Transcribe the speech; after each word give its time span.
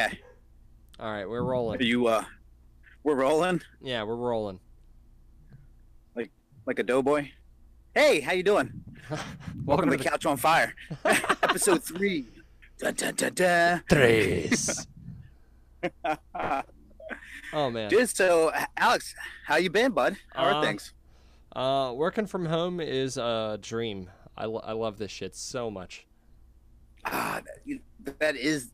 Okay. 0.00 0.18
All 0.98 1.12
right, 1.12 1.28
we're 1.28 1.40
Are 1.40 1.44
rolling. 1.44 1.82
you 1.82 2.06
uh 2.06 2.24
we're 3.04 3.16
rolling 3.16 3.60
Yeah, 3.82 4.02
we're 4.04 4.16
rolling. 4.16 4.58
like 6.16 6.30
like 6.64 6.78
a 6.78 6.82
doughboy? 6.82 7.28
Hey, 7.94 8.20
how 8.20 8.32
you 8.32 8.42
doing? 8.42 8.72
Welcome, 9.66 9.90
to 9.90 9.96
the 9.98 10.02
Couch 10.02 10.24
on 10.24 10.38
Fire. 10.38 10.74
Episode 11.04 11.84
three. 11.84 12.26
Dun, 12.78 12.94
dun, 12.94 13.14
dun, 13.14 13.34
dun. 13.34 13.82
Tres. 13.90 14.86
oh 17.52 17.70
man. 17.70 17.90
Dude, 17.90 18.08
so 18.08 18.52
Alex, 18.78 19.14
how 19.44 19.56
you 19.56 19.68
been, 19.68 19.92
bud? 19.92 20.16
How 20.34 20.44
are 20.44 20.54
Uh, 20.54 20.62
things? 20.62 20.94
Uh, 21.54 21.92
working 21.94 22.26
from 22.26 22.46
home 22.46 22.80
is 22.80 23.18
a 23.18 23.58
dream. 23.60 24.08
I, 24.36 24.46
lo- 24.46 24.62
I 24.64 24.72
love 24.72 24.96
this 24.96 25.10
shit 25.10 25.34
so 25.36 25.70
much. 25.70 26.06
Ah, 27.04 27.40
that, 27.66 28.18
that 28.18 28.36
is 28.36 28.70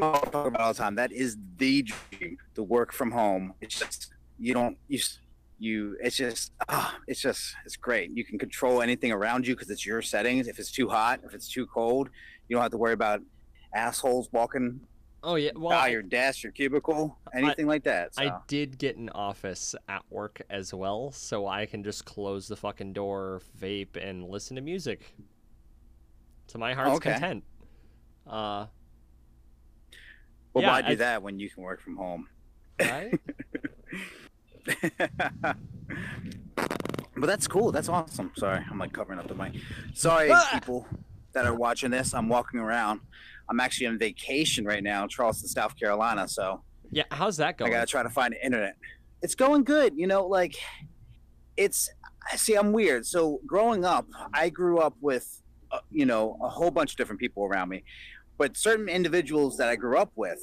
talk 0.00 0.34
about 0.34 0.60
all 0.60 0.72
the 0.72 0.78
time. 0.78 0.94
That 0.94 1.12
is 1.12 1.36
the 1.56 1.82
dream. 1.82 2.38
the 2.54 2.62
work 2.62 2.92
from 2.92 3.10
home. 3.10 3.54
It's 3.60 3.78
just 3.78 4.12
you 4.38 4.54
don't 4.54 4.76
you 4.88 5.00
you. 5.58 5.96
It's 6.00 6.16
just 6.16 6.52
ah, 6.68 6.98
it's 7.06 7.20
just 7.20 7.54
it's 7.64 7.76
great. 7.76 8.10
You 8.14 8.24
can 8.24 8.38
control 8.38 8.82
anything 8.82 9.12
around 9.12 9.46
you 9.46 9.54
because 9.54 9.70
it's 9.70 9.86
your 9.86 10.02
settings. 10.02 10.48
If 10.48 10.58
it's 10.58 10.70
too 10.72 10.88
hot, 10.88 11.20
if 11.24 11.34
it's 11.34 11.48
too 11.48 11.66
cold, 11.66 12.10
you 12.48 12.56
don't 12.56 12.62
have 12.62 12.72
to 12.72 12.78
worry 12.78 12.92
about 12.92 13.20
assholes 13.74 14.28
walking 14.32 14.80
Oh 15.22 15.34
yeah. 15.34 15.50
Well, 15.56 15.70
by 15.70 15.86
I, 15.86 15.88
your 15.88 16.02
desk, 16.02 16.44
your 16.44 16.52
cubicle, 16.52 17.18
anything 17.34 17.66
like 17.66 17.82
that. 17.82 18.14
So. 18.14 18.22
I 18.22 18.38
did 18.46 18.78
get 18.78 18.96
an 18.96 19.08
office 19.08 19.74
at 19.88 20.02
work 20.08 20.40
as 20.50 20.72
well, 20.72 21.10
so 21.10 21.48
I 21.48 21.66
can 21.66 21.82
just 21.82 22.04
close 22.04 22.46
the 22.46 22.54
fucking 22.54 22.92
door, 22.92 23.42
vape, 23.60 23.96
and 23.96 24.28
listen 24.28 24.54
to 24.54 24.62
music. 24.62 25.12
To 26.48 26.58
my 26.58 26.74
heart's 26.74 26.96
Okay. 26.98 27.12
content. 27.12 27.42
Uh, 28.24 28.66
well, 30.56 30.62
yeah, 30.64 30.70
why 30.72 30.82
do 30.82 30.88
I- 30.92 30.94
that 30.96 31.22
when 31.22 31.38
you 31.38 31.48
can 31.50 31.62
work 31.62 31.80
from 31.80 31.96
home? 31.96 32.28
right? 32.80 33.18
but 36.56 37.26
that's 37.26 37.46
cool. 37.46 37.72
That's 37.72 37.88
awesome. 37.88 38.32
Sorry, 38.36 38.64
I'm 38.70 38.78
like 38.78 38.92
covering 38.92 39.18
up 39.18 39.28
the 39.28 39.34
mic. 39.34 39.54
Sorry, 39.94 40.30
Ah! 40.32 40.48
people 40.54 40.86
that 41.32 41.46
are 41.46 41.54
watching 41.54 41.90
this. 41.90 42.14
I'm 42.14 42.28
walking 42.28 42.60
around. 42.60 43.00
I'm 43.48 43.60
actually 43.60 43.86
on 43.86 43.98
vacation 43.98 44.64
right 44.64 44.82
now 44.82 45.02
in 45.04 45.08
Charleston, 45.08 45.48
South 45.48 45.78
Carolina. 45.78 46.26
So 46.28 46.62
yeah. 46.90 47.04
How's 47.10 47.36
that 47.38 47.58
going? 47.58 47.72
I 47.72 47.76
gotta 47.76 47.86
try 47.86 48.02
to 48.02 48.10
find 48.10 48.32
the 48.32 48.44
internet. 48.44 48.76
It's 49.22 49.34
going 49.34 49.64
good. 49.64 49.96
You 49.96 50.06
know, 50.06 50.26
like 50.26 50.56
it's. 51.56 51.88
I 52.30 52.36
See, 52.36 52.54
I'm 52.56 52.72
weird. 52.72 53.06
So 53.06 53.40
growing 53.46 53.84
up, 53.84 54.06
I 54.34 54.48
grew 54.48 54.78
up 54.78 54.94
with, 55.00 55.42
uh, 55.70 55.78
you 55.92 56.06
know, 56.06 56.36
a 56.42 56.48
whole 56.48 56.72
bunch 56.72 56.90
of 56.92 56.96
different 56.96 57.20
people 57.20 57.44
around 57.44 57.68
me, 57.68 57.84
but 58.38 58.56
certain 58.56 58.88
individuals 58.88 59.56
that 59.58 59.68
I 59.68 59.76
grew 59.76 59.98
up 59.98 60.12
with, 60.14 60.40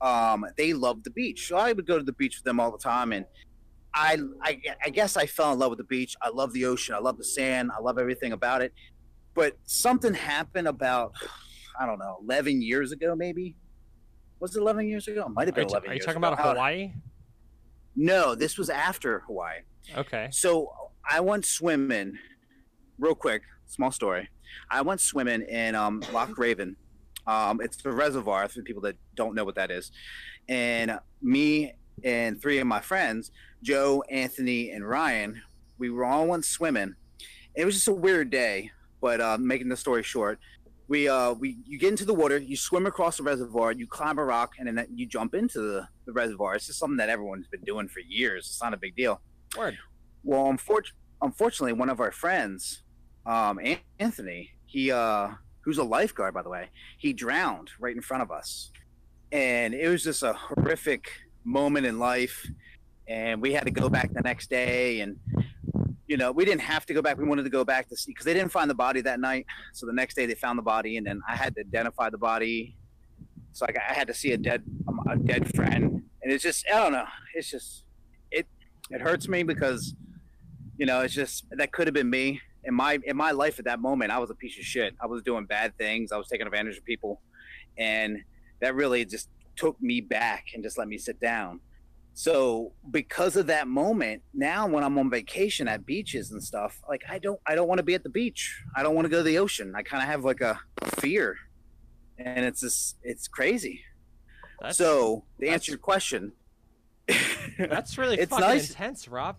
um, 0.00 0.44
they 0.56 0.72
loved 0.72 1.04
the 1.04 1.10
beach. 1.10 1.48
So 1.48 1.56
I 1.56 1.72
would 1.72 1.86
go 1.86 1.98
to 1.98 2.04
the 2.04 2.12
beach 2.12 2.36
with 2.36 2.44
them 2.44 2.60
all 2.60 2.70
the 2.70 2.78
time, 2.78 3.12
and 3.12 3.24
I, 3.94 4.18
I, 4.42 4.60
I 4.84 4.90
guess 4.90 5.16
I 5.16 5.26
fell 5.26 5.52
in 5.52 5.58
love 5.58 5.70
with 5.70 5.78
the 5.78 5.84
beach. 5.84 6.16
I 6.20 6.28
love 6.28 6.52
the 6.52 6.66
ocean. 6.66 6.94
I 6.94 6.98
love 6.98 7.16
the 7.16 7.24
sand. 7.24 7.70
I 7.76 7.80
love 7.80 7.98
everything 7.98 8.32
about 8.32 8.60
it. 8.62 8.72
But 9.34 9.56
something 9.64 10.12
happened 10.12 10.68
about, 10.68 11.12
I 11.80 11.86
don't 11.86 11.98
know, 11.98 12.18
11 12.22 12.60
years 12.62 12.92
ago, 12.92 13.14
maybe. 13.16 13.56
Was 14.38 14.54
it 14.54 14.60
11 14.60 14.86
years 14.88 15.08
ago? 15.08 15.22
It 15.22 15.30
might 15.30 15.48
have 15.48 15.54
Are 15.54 15.56
been 15.56 15.62
you, 15.64 15.68
t- 15.68 15.72
11 15.72 15.88
are 15.88 15.92
you 15.92 15.96
years 15.96 16.04
talking 16.04 16.22
ago. 16.22 16.32
about 16.32 16.54
Hawaii? 16.56 16.92
No, 17.94 18.34
this 18.34 18.58
was 18.58 18.68
after 18.68 19.20
Hawaii. 19.20 19.60
Okay. 19.96 20.28
So 20.30 20.70
I 21.08 21.20
went 21.20 21.46
swimming, 21.46 22.18
real 22.98 23.14
quick, 23.14 23.42
small 23.66 23.90
story. 23.90 24.28
I 24.70 24.82
went 24.82 25.00
swimming 25.00 25.42
in 25.42 25.74
um, 25.74 26.02
Loch 26.12 26.36
Raven. 26.36 26.76
Um, 27.26 27.60
it's 27.60 27.84
a 27.84 27.90
reservoir 27.90 28.48
for 28.48 28.62
people 28.62 28.82
that 28.82 28.96
don't 29.14 29.34
know 29.34 29.44
what 29.44 29.56
that 29.56 29.70
is. 29.70 29.90
And 30.48 30.98
me 31.22 31.74
and 32.04 32.40
three 32.40 32.58
of 32.58 32.66
my 32.66 32.80
friends, 32.80 33.30
Joe, 33.62 34.02
Anthony, 34.10 34.70
and 34.70 34.88
Ryan, 34.88 35.42
we 35.78 35.90
were 35.90 36.04
all 36.04 36.26
went 36.26 36.44
swimming. 36.44 36.94
It 37.54 37.64
was 37.64 37.74
just 37.74 37.88
a 37.88 37.92
weird 37.92 38.30
day, 38.30 38.70
but 39.00 39.20
uh, 39.20 39.38
making 39.38 39.68
the 39.68 39.76
story 39.76 40.02
short, 40.02 40.38
we 40.88 41.08
uh 41.08 41.32
we 41.32 41.58
you 41.66 41.78
get 41.78 41.90
into 41.90 42.04
the 42.04 42.14
water, 42.14 42.38
you 42.38 42.56
swim 42.56 42.86
across 42.86 43.16
the 43.16 43.22
reservoir, 43.22 43.72
you 43.72 43.86
climb 43.86 44.18
a 44.18 44.24
rock, 44.24 44.52
and 44.58 44.78
then 44.78 44.86
you 44.94 45.06
jump 45.06 45.34
into 45.34 45.60
the, 45.60 45.88
the 46.04 46.12
reservoir. 46.12 46.54
It's 46.54 46.66
just 46.66 46.78
something 46.78 46.98
that 46.98 47.08
everyone's 47.08 47.48
been 47.48 47.62
doing 47.62 47.88
for 47.88 48.00
years. 48.00 48.46
It's 48.46 48.62
not 48.62 48.72
a 48.72 48.76
big 48.76 48.94
deal. 48.94 49.20
Word. 49.58 49.76
Well, 50.22 50.44
unfor- 50.44 50.92
unfortunately, 51.22 51.72
one 51.72 51.88
of 51.88 51.98
our 52.00 52.12
friends, 52.12 52.82
um, 53.24 53.58
Anthony, 53.98 54.50
he, 54.66 54.92
uh, 54.92 55.30
who's 55.66 55.78
a 55.78 55.84
lifeguard, 55.84 56.32
by 56.32 56.42
the 56.42 56.48
way, 56.48 56.68
he 56.96 57.12
drowned 57.12 57.70
right 57.80 57.94
in 57.94 58.00
front 58.00 58.22
of 58.22 58.30
us. 58.30 58.70
And 59.32 59.74
it 59.74 59.88
was 59.88 60.04
just 60.04 60.22
a 60.22 60.32
horrific 60.32 61.10
moment 61.42 61.86
in 61.86 61.98
life. 61.98 62.48
And 63.08 63.42
we 63.42 63.52
had 63.52 63.64
to 63.64 63.72
go 63.72 63.88
back 63.88 64.12
the 64.12 64.20
next 64.20 64.48
day. 64.48 65.00
And, 65.00 65.18
you 66.06 66.16
know, 66.16 66.30
we 66.30 66.44
didn't 66.44 66.60
have 66.60 66.86
to 66.86 66.94
go 66.94 67.02
back. 67.02 67.18
We 67.18 67.24
wanted 67.24 67.42
to 67.42 67.50
go 67.50 67.64
back 67.64 67.88
to 67.88 67.96
see 67.96 68.12
because 68.12 68.24
they 68.24 68.32
didn't 68.32 68.52
find 68.52 68.70
the 68.70 68.76
body 68.76 69.00
that 69.00 69.18
night. 69.18 69.44
So 69.72 69.86
the 69.86 69.92
next 69.92 70.14
day 70.14 70.24
they 70.24 70.36
found 70.36 70.56
the 70.56 70.62
body. 70.62 70.98
And 70.98 71.06
then 71.06 71.20
I 71.28 71.34
had 71.34 71.56
to 71.56 71.62
identify 71.62 72.10
the 72.10 72.18
body. 72.18 72.76
So 73.52 73.64
like, 73.64 73.76
I 73.76 73.92
had 73.92 74.06
to 74.06 74.14
see 74.14 74.32
a 74.32 74.36
dead, 74.36 74.62
um, 74.86 75.00
a 75.10 75.16
dead 75.16 75.52
friend. 75.56 76.04
And 76.22 76.32
it's 76.32 76.44
just, 76.44 76.64
I 76.72 76.76
don't 76.78 76.92
know. 76.92 77.06
It's 77.34 77.50
just, 77.50 77.82
it, 78.30 78.46
it 78.90 79.00
hurts 79.00 79.26
me 79.26 79.42
because 79.42 79.96
you 80.78 80.84
know 80.84 81.00
it's 81.00 81.14
just 81.14 81.46
that 81.50 81.72
could 81.72 81.86
have 81.86 81.94
been 81.94 82.10
me 82.10 82.40
in 82.66 82.74
my 82.74 82.98
in 83.04 83.16
my 83.16 83.30
life 83.30 83.58
at 83.58 83.64
that 83.64 83.80
moment 83.80 84.10
i 84.10 84.18
was 84.18 84.30
a 84.30 84.34
piece 84.34 84.58
of 84.58 84.64
shit. 84.64 84.94
I 85.00 85.06
was 85.06 85.22
doing 85.22 85.46
bad 85.46 85.76
things. 85.78 86.12
I 86.12 86.16
was 86.16 86.28
taking 86.28 86.46
advantage 86.46 86.76
of 86.76 86.84
people. 86.84 87.20
And 87.78 88.18
that 88.60 88.74
really 88.74 89.04
just 89.04 89.28
took 89.56 89.80
me 89.80 90.00
back 90.00 90.46
and 90.54 90.62
just 90.62 90.76
let 90.78 90.88
me 90.88 90.98
sit 90.98 91.18
down. 91.20 91.60
So 92.14 92.72
because 92.90 93.36
of 93.36 93.46
that 93.48 93.68
moment 93.68 94.22
now 94.32 94.66
when 94.66 94.82
i'm 94.82 94.96
on 94.98 95.10
vacation 95.10 95.68
at 95.68 95.84
beaches 95.84 96.32
and 96.32 96.42
stuff 96.42 96.80
like 96.88 97.02
i 97.10 97.18
don't 97.18 97.38
i 97.46 97.54
don't 97.54 97.68
want 97.68 97.78
to 97.78 97.82
be 97.84 97.94
at 97.94 98.02
the 98.02 98.08
beach. 98.08 98.62
I 98.76 98.82
don't 98.82 98.94
want 98.94 99.04
to 99.04 99.10
go 99.10 99.18
to 99.18 99.22
the 99.22 99.38
ocean. 99.38 99.74
I 99.76 99.82
kind 99.82 100.02
of 100.02 100.08
have 100.08 100.24
like 100.24 100.40
a 100.40 100.58
fear. 100.96 101.36
And 102.18 102.44
it's 102.46 102.60
just 102.60 102.96
it's 103.02 103.28
crazy. 103.28 103.82
That's, 104.60 104.78
so 104.78 105.24
to 105.38 105.40
that's- 105.40 105.54
answer 105.54 105.72
your 105.72 105.78
question 105.78 106.32
that's 107.58 107.98
really 107.98 108.18
it's 108.18 108.30
fucking 108.30 108.46
nice- 108.46 108.70
intense, 108.70 109.06
Rob. 109.08 109.36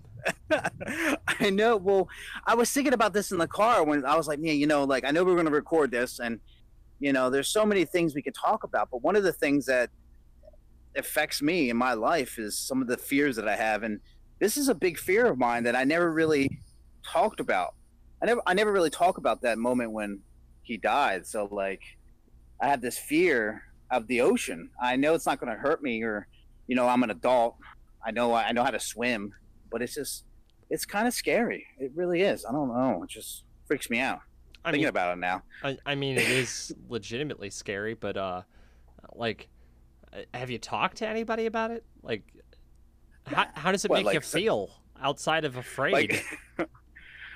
I 0.51 1.49
know. 1.49 1.77
Well, 1.77 2.07
I 2.45 2.55
was 2.55 2.71
thinking 2.71 2.93
about 2.93 3.13
this 3.13 3.31
in 3.31 3.37
the 3.37 3.47
car 3.47 3.83
when 3.83 4.05
I 4.05 4.15
was 4.15 4.27
like, 4.27 4.39
man, 4.39 4.57
you 4.57 4.67
know, 4.67 4.83
like 4.83 5.05
I 5.05 5.11
know 5.11 5.23
we're 5.23 5.33
going 5.33 5.45
to 5.45 5.51
record 5.51 5.91
this, 5.91 6.19
and 6.19 6.39
you 6.99 7.13
know, 7.13 7.29
there's 7.29 7.47
so 7.47 7.65
many 7.65 7.85
things 7.85 8.15
we 8.15 8.21
could 8.21 8.35
talk 8.35 8.63
about, 8.63 8.89
but 8.91 9.01
one 9.01 9.15
of 9.15 9.23
the 9.23 9.33
things 9.33 9.65
that 9.65 9.89
affects 10.95 11.41
me 11.41 11.69
in 11.69 11.77
my 11.77 11.93
life 11.93 12.39
is 12.39 12.57
some 12.57 12.81
of 12.81 12.87
the 12.87 12.97
fears 12.97 13.35
that 13.35 13.47
I 13.47 13.55
have, 13.55 13.83
and 13.83 13.99
this 14.39 14.57
is 14.57 14.69
a 14.69 14.75
big 14.75 14.97
fear 14.97 15.25
of 15.27 15.37
mine 15.37 15.63
that 15.63 15.75
I 15.75 15.83
never 15.83 16.11
really 16.11 16.59
talked 17.05 17.39
about. 17.39 17.75
I 18.21 18.25
never, 18.25 18.41
I 18.47 18.53
never 18.53 18.71
really 18.71 18.89
talk 18.89 19.17
about 19.17 19.41
that 19.41 19.57
moment 19.57 19.91
when 19.91 20.19
he 20.63 20.77
died. 20.77 21.25
So 21.27 21.47
like, 21.51 21.81
I 22.61 22.67
have 22.67 22.81
this 22.81 22.97
fear 22.97 23.63
of 23.91 24.07
the 24.07 24.21
ocean. 24.21 24.69
I 24.81 24.95
know 24.95 25.13
it's 25.13 25.25
not 25.25 25.39
going 25.39 25.51
to 25.51 25.59
hurt 25.59 25.83
me, 25.83 26.03
or 26.03 26.27
you 26.67 26.75
know, 26.75 26.87
I'm 26.87 27.03
an 27.03 27.11
adult. 27.11 27.55
I 28.05 28.11
know, 28.11 28.33
I 28.33 28.51
know 28.51 28.63
how 28.63 28.71
to 28.71 28.79
swim, 28.79 29.33
but 29.71 29.81
it's 29.81 29.95
just 29.95 30.23
it's 30.69 30.85
kind 30.85 31.07
of 31.07 31.13
scary. 31.13 31.65
It 31.79 31.91
really 31.95 32.21
is. 32.21 32.45
I 32.45 32.51
don't 32.51 32.69
know. 32.69 33.03
It 33.03 33.09
just 33.09 33.43
freaks 33.65 33.89
me 33.89 33.99
out 33.99 34.19
I 34.65 34.71
thinking 34.71 34.83
mean, 34.83 34.89
about 34.89 35.17
it 35.17 35.19
now. 35.19 35.43
I, 35.63 35.77
I 35.85 35.95
mean, 35.95 36.17
it 36.17 36.29
is 36.29 36.73
legitimately 36.89 37.49
scary, 37.49 37.93
but 37.93 38.17
uh, 38.17 38.41
like, 39.13 39.47
have 40.33 40.49
you 40.49 40.57
talked 40.57 40.97
to 40.97 41.07
anybody 41.07 41.45
about 41.45 41.71
it? 41.71 41.85
Like, 42.01 42.23
how, 43.25 43.45
how 43.53 43.71
does 43.71 43.85
it 43.85 43.91
What, 43.91 43.97
make 43.97 44.05
like 44.05 44.13
you 44.15 44.21
feel 44.21 44.69
outside 45.01 45.45
of 45.45 45.57
afraid? 45.57 45.93
Like, 45.93 46.25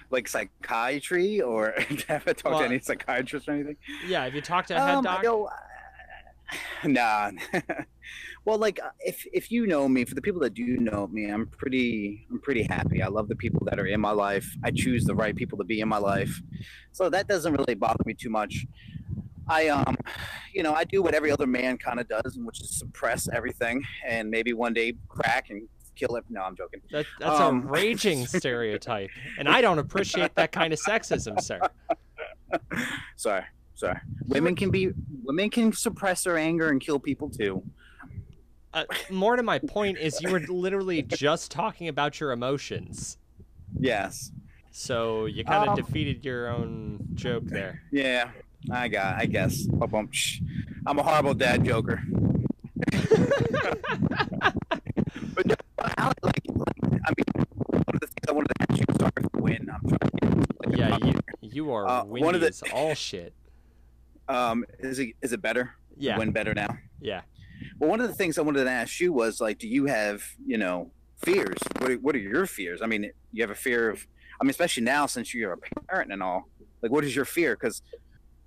like 0.10 0.28
psychiatry, 0.28 1.42
or 1.42 1.74
have 2.08 2.24
I 2.28 2.34
talked 2.34 2.46
Well, 2.46 2.60
to 2.60 2.66
any 2.66 2.80
psychiatrist 2.80 3.48
or 3.48 3.54
anything? 3.54 3.78
yeah, 4.06 4.24
have 4.26 4.36
you 4.36 4.42
talked 4.42 4.70
to 4.70 4.76
a 4.76 4.80
head 4.80 4.96
Um, 4.96 5.04
doc? 5.04 5.24
Nah. 6.84 7.32
well, 8.46 8.58
like 8.58 8.80
uh, 8.84 8.90
if 9.00 9.26
if 9.34 9.52
you 9.52 9.68
know 9.68 9.88
me, 9.88 10.04
for 10.06 10.16
the 10.16 10.22
people 10.22 10.42
that 10.42 10.54
do 10.54 10.78
know 10.78 11.08
me, 11.08 11.30
I'm 11.30 11.48
pretty 11.48 12.28
I'm 12.32 12.40
pretty 12.42 12.64
happy. 12.64 13.02
I 13.02 13.08
love 13.08 13.28
the 13.28 13.36
people 13.36 13.62
that 13.66 13.80
are 13.80 13.86
in 13.86 14.02
my 14.02 14.12
life. 14.12 14.48
I 14.64 14.72
choose 14.72 15.06
the 15.06 15.16
right 15.16 15.36
people 15.36 15.58
to 15.60 15.64
be 15.64 15.82
in 15.82 15.88
my 15.88 15.98
life, 15.98 16.42
so 16.92 17.10
that 17.10 17.28
doesn't 17.28 17.54
really 17.54 17.76
bother 17.76 18.04
me 18.06 18.14
too 18.14 18.30
much. 18.30 18.66
I 19.48 19.68
um, 19.68 19.96
you 20.54 20.64
know, 20.64 20.74
I 20.74 20.84
do 20.84 21.02
what 21.02 21.14
every 21.14 21.32
other 21.32 21.48
man 21.48 21.78
kind 21.78 22.00
of 22.00 22.08
does, 22.08 22.38
which 22.38 22.62
is 22.62 22.78
suppress 22.78 23.28
everything, 23.34 23.84
and 24.08 24.30
maybe 24.30 24.54
one 24.54 24.74
day 24.74 24.94
crack 25.08 25.50
and 25.50 25.68
kill 25.96 26.16
it. 26.16 26.24
No, 26.30 26.42
I'm 26.42 26.56
joking. 26.56 26.82
That, 26.92 27.06
that's 27.20 27.40
um, 27.40 27.64
a 27.64 27.66
raging 27.72 28.26
stereotype, 28.26 29.10
and 29.38 29.48
I 29.48 29.62
don't 29.62 29.80
appreciate 29.80 30.36
that 30.36 30.52
kind 30.52 30.74
of 30.74 30.80
sexism, 30.80 31.40
sir. 31.42 31.60
Sorry, 33.18 33.44
sorry. 33.82 34.00
Women 34.28 34.56
can 34.56 34.70
be 34.72 34.92
women 35.24 35.50
can 35.50 35.74
suppress 35.74 36.24
their 36.24 36.38
anger 36.38 36.70
and 36.70 36.80
kill 36.80 37.00
people 37.00 37.30
too. 37.30 37.64
Uh, 38.74 38.86
more 39.10 39.36
to 39.36 39.44
my 39.44 39.60
point 39.60 39.98
is, 39.98 40.22
you 40.22 40.32
were 40.32 40.40
literally 40.42 41.02
just 41.02 41.52
talking 41.52 41.88
about 41.90 42.20
your 42.22 42.32
emotions, 42.32 43.18
Yes. 43.78 44.32
so 44.72 45.26
you 45.26 45.44
kind 45.44 45.64
of 45.68 45.70
Um, 45.70 45.76
defeated 45.86 46.24
your 46.24 46.48
own 46.48 47.06
joke 47.16 47.44
there. 47.46 47.82
Yeah. 47.92 48.32
I 48.72 48.88
got. 48.88 49.16
I 49.18 49.26
guess. 49.26 49.68
I'm 50.88 51.00
a 51.00 51.04
horrible 51.04 51.34
dad 51.34 51.66
joker. 51.66 52.02
but 55.34 55.46
no, 55.48 55.56
how, 55.98 56.14
like, 56.22 56.42
like, 56.48 57.02
I 57.06 57.12
mean, 57.18 57.46
one 57.66 57.84
of 57.94 58.00
the 58.00 58.08
things 58.08 58.26
I 58.30 58.32
wanted 58.32 58.48
to 58.50 58.56
ask 58.70 58.80
you. 58.80 58.86
Sorry 59.00 59.12
for 59.22 59.30
the 59.34 59.42
win. 59.42 59.68
I'm 59.74 59.82
trying 59.90 60.00
to 60.00 60.10
get. 60.22 60.68
Like, 60.68 60.78
yeah, 60.78 60.98
you, 61.04 61.14
you 61.42 61.72
are 61.74 61.88
Uh, 61.88 62.04
one 62.06 62.36
of 62.36 62.42
the- 62.42 62.72
all 62.74 62.94
shit. 62.94 63.34
Um, 64.28 64.66
is 64.80 65.00
it 65.00 65.10
is 65.22 65.34
it 65.34 65.42
better? 65.42 65.76
Yeah, 65.98 66.18
Win 66.18 66.32
better 66.32 66.54
now. 66.54 66.78
yeah. 67.02 67.22
Well, 67.80 67.90
one 67.90 68.02
of 68.02 68.08
the 68.08 68.16
things 68.16 68.38
I 68.38 68.42
wanted 68.42 68.64
to 68.64 68.70
ask 68.72 69.00
you 69.00 69.14
was 69.14 69.40
like, 69.40 69.60
do 69.60 69.68
you 69.68 69.86
have 69.86 70.24
you 70.46 70.58
know 70.58 70.92
fears? 71.18 71.58
What 71.80 71.92
are, 71.92 71.96
what 71.96 72.16
are 72.16 72.20
your 72.20 72.46
fears? 72.48 72.82
I 72.82 72.88
mean, 72.88 73.12
you 73.32 73.44
have 73.44 73.52
a 73.52 73.56
fear 73.56 73.90
of. 73.90 74.06
I 74.40 74.44
mean, 74.44 74.50
especially 74.50 74.84
now 74.84 75.06
since 75.06 75.34
you're 75.36 75.54
a 75.54 75.58
parent 75.88 76.12
and 76.12 76.24
all. 76.24 76.50
Like, 76.82 76.92
what 76.92 77.04
is 77.04 77.16
your 77.16 77.26
fear? 77.26 77.56
Because 77.56 77.84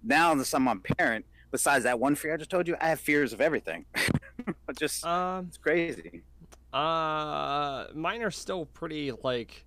now 0.03 0.35
that 0.35 0.53
I'm 0.53 0.67
a 0.67 0.75
parent, 0.76 1.25
besides 1.53 1.85
that 1.85 2.00
one 2.00 2.17
fear 2.17 2.35
I 2.35 2.37
just 2.37 2.50
told 2.50 2.67
you, 2.67 2.77
I 2.81 2.88
have 2.88 2.99
fears 3.00 3.32
of 3.32 3.41
everything. 3.41 3.85
It's 4.69 4.79
just 4.81 5.06
Um, 5.06 5.47
it's 5.49 5.56
crazy. 5.56 6.23
uh, 6.73 7.87
mine 7.94 8.23
are 8.23 8.31
still 8.32 8.67
pretty 8.67 9.12
like, 9.23 9.65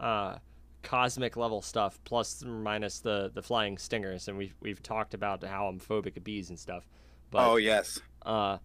uh, 0.00 0.38
cosmic 0.86 1.36
level 1.36 1.60
stuff. 1.60 1.98
Plus 2.04 2.42
or 2.44 2.48
minus 2.48 3.00
the 3.00 3.30
the 3.34 3.42
flying 3.42 3.76
stingers, 3.76 4.28
and 4.28 4.38
we've 4.38 4.54
we've 4.60 4.82
talked 4.82 5.12
about 5.14 5.42
how 5.44 5.66
I'm 5.66 5.80
phobic 5.80 6.16
of 6.16 6.24
bees 6.24 6.48
and 6.48 6.58
stuff. 6.58 6.86
But 7.30 7.48
oh 7.50 7.56
yes, 7.56 8.00
uh, 8.24 8.58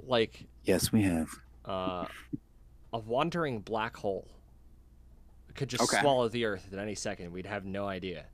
like 0.00 0.46
yes 0.64 0.92
we 0.92 1.02
have. 1.04 1.28
uh, 1.64 2.06
a 2.92 2.98
wandering 2.98 3.60
black 3.60 3.96
hole 3.96 4.28
could 5.54 5.68
just 5.70 5.84
Okay. 5.84 6.00
swallow 6.00 6.28
the 6.28 6.44
earth 6.44 6.68
at 6.72 6.78
any 6.78 6.94
second. 6.94 7.32
We'd 7.32 7.46
have 7.46 7.64
no 7.64 7.86
idea, 7.86 8.26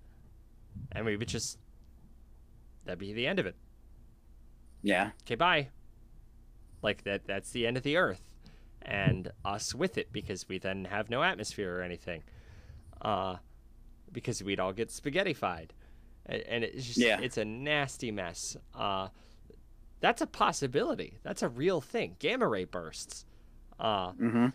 and 0.91 1.05
we 1.05 1.17
would 1.17 1.29
just 1.29 1.59
that'd 2.85 2.99
be 2.99 3.13
the 3.13 3.27
end 3.27 3.39
of 3.39 3.47
it. 3.47 3.55
Yeah, 4.83 5.11
Okay, 5.25 5.37
bye. 5.37 5.69
Like 6.83 7.05
that. 7.05 7.27
That's 7.27 7.51
the 7.53 7.67
end 7.67 7.77
of 7.77 7.85
the 7.85 7.97
earth, 7.97 8.23
and 8.81 9.31
us 9.45 9.73
with 9.75 9.97
it 9.99 10.13
because 10.13 10.49
we 10.49 10.59
then 10.59 10.87
have 10.87 11.09
no 11.11 11.23
atmosphere 11.23 11.79
or 11.79 11.83
anything. 11.83 12.25
Uh, 13.03 13.37
because 14.13 14.43
we'd 14.43 14.61
all 14.61 14.73
get 14.73 14.89
spaghettified, 14.89 15.71
and 16.27 16.63
it's 16.65 16.87
just 16.87 16.99
Yeah. 16.99 17.19
it's 17.21 17.37
a 17.37 17.45
nasty 17.45 18.11
mess. 18.11 18.57
Uh, 18.75 19.09
that's 20.01 20.21
a 20.23 20.27
possibility. 20.27 21.19
That's 21.23 21.43
a 21.43 21.49
real 21.49 21.81
thing. 21.81 22.17
Gamma 22.19 22.47
ray 22.49 22.65
bursts. 22.65 23.25
Uh, 23.79 24.13
mm-hmm. 24.13 24.47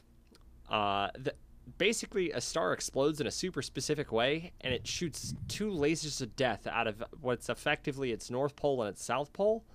uh, 0.70 1.10
the, 1.18 1.34
basically 1.78 2.32
a 2.32 2.40
star 2.40 2.72
explodes 2.72 3.20
in 3.20 3.28
a 3.28 3.32
super 3.32 3.62
specific 3.62 4.12
way 4.12 4.54
and 4.62 4.74
it 4.74 4.88
shoots 4.88 5.34
two 5.50 5.70
lasers 5.70 6.22
of 6.22 6.34
death 6.38 6.66
out 6.66 6.88
of 6.88 7.04
what's 7.20 7.50
effectively 7.50 8.12
its 8.14 8.30
north 8.32 8.56
pole 8.56 8.82
and 8.82 8.90
its 8.90 9.04
south 9.04 9.34
pole 9.34 9.66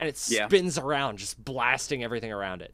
and 0.00 0.08
it 0.08 0.26
Yeah. 0.30 0.46
spins 0.48 0.78
around 0.78 1.18
just 1.18 1.44
blasting 1.44 2.02
everything 2.02 2.32
around 2.32 2.62
it 2.62 2.72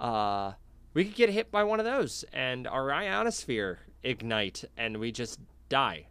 uh 0.00 0.52
we 0.94 1.04
could 1.04 1.14
get 1.14 1.30
hit 1.30 1.50
by 1.50 1.64
one 1.64 1.78
of 1.78 1.86
those 1.86 2.24
and 2.32 2.66
our 2.66 2.92
ionosphere 2.92 3.80
ignite 4.02 4.64
and 4.76 4.98
we 4.98 5.12
just 5.12 5.38
die 5.68 6.06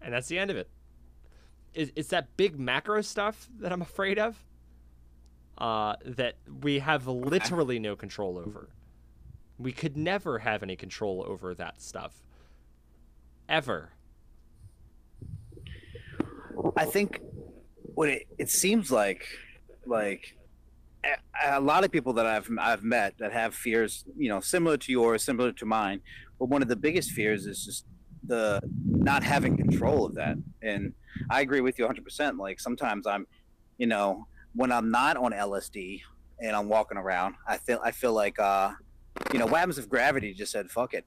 and 0.00 0.12
that's 0.12 0.28
the 0.28 0.38
end 0.38 0.50
of 0.50 0.56
it 0.56 0.68
is, 1.74 1.92
it's 1.96 2.08
that 2.08 2.36
big 2.36 2.58
macro 2.58 3.00
stuff 3.00 3.48
that 3.58 3.72
i'm 3.72 3.82
afraid 3.82 4.18
of 4.18 4.46
uh, 5.58 5.96
that 6.04 6.36
we 6.62 6.80
have 6.80 7.06
literally 7.06 7.78
no 7.78 7.96
control 7.96 8.38
over. 8.38 8.68
We 9.58 9.72
could 9.72 9.96
never 9.96 10.40
have 10.40 10.62
any 10.62 10.76
control 10.76 11.24
over 11.26 11.54
that 11.54 11.80
stuff. 11.80 12.22
Ever. 13.48 13.90
I 16.76 16.84
think 16.84 17.20
what 17.94 18.08
it, 18.08 18.26
it 18.38 18.50
seems 18.50 18.90
like, 18.90 19.26
like 19.86 20.36
a, 21.44 21.60
lot 21.60 21.84
of 21.84 21.90
people 21.90 22.12
that 22.14 22.26
I've 22.26 22.48
I've 22.58 22.82
met 22.82 23.14
that 23.18 23.32
have 23.32 23.54
fears, 23.54 24.04
you 24.16 24.28
know, 24.28 24.40
similar 24.40 24.76
to 24.76 24.92
yours, 24.92 25.22
similar 25.22 25.52
to 25.52 25.66
mine. 25.66 26.00
But 26.38 26.48
one 26.48 26.62
of 26.62 26.68
the 26.68 26.76
biggest 26.76 27.10
fears 27.10 27.46
is 27.46 27.64
just 27.64 27.86
the 28.26 28.60
not 28.86 29.22
having 29.22 29.56
control 29.56 30.06
of 30.06 30.14
that. 30.14 30.36
And 30.62 30.92
I 31.30 31.40
agree 31.40 31.60
with 31.60 31.78
you 31.78 31.86
100%. 31.86 32.38
Like 32.38 32.60
sometimes 32.60 33.06
I'm, 33.06 33.26
you 33.78 33.86
know, 33.86 34.26
when 34.54 34.72
I'm 34.72 34.90
not 34.90 35.16
on 35.16 35.32
LSD 35.32 36.00
and 36.40 36.56
I'm 36.56 36.68
walking 36.68 36.98
around, 36.98 37.36
I 37.46 37.58
feel 37.58 37.80
I 37.82 37.90
feel 37.90 38.12
like, 38.12 38.38
uh, 38.38 38.72
you 39.32 39.38
know, 39.38 39.46
what 39.46 39.60
happens 39.60 39.78
if 39.78 39.88
gravity 39.88 40.34
just 40.34 40.52
said 40.52 40.70
fuck 40.70 40.94
it? 40.94 41.04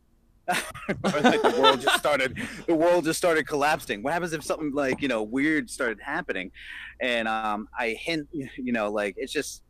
Like 1.03 1.41
the 1.43 1.59
world 1.61 1.81
just 1.81 1.99
started 1.99 2.35
the 2.65 2.73
world 2.73 3.05
just 3.05 3.19
started 3.19 3.45
collapsing 3.45 4.01
what 4.01 4.13
happens 4.13 4.33
if 4.33 4.43
something 4.43 4.71
like 4.73 4.99
you 4.99 5.07
know 5.07 5.21
weird 5.21 5.69
started 5.69 5.99
happening 6.01 6.51
and 6.99 7.27
um 7.27 7.67
i 7.77 7.89
hint 7.89 8.27
you 8.31 8.71
know 8.71 8.89
like 8.89 9.13
it's 9.17 9.31
just 9.31 9.61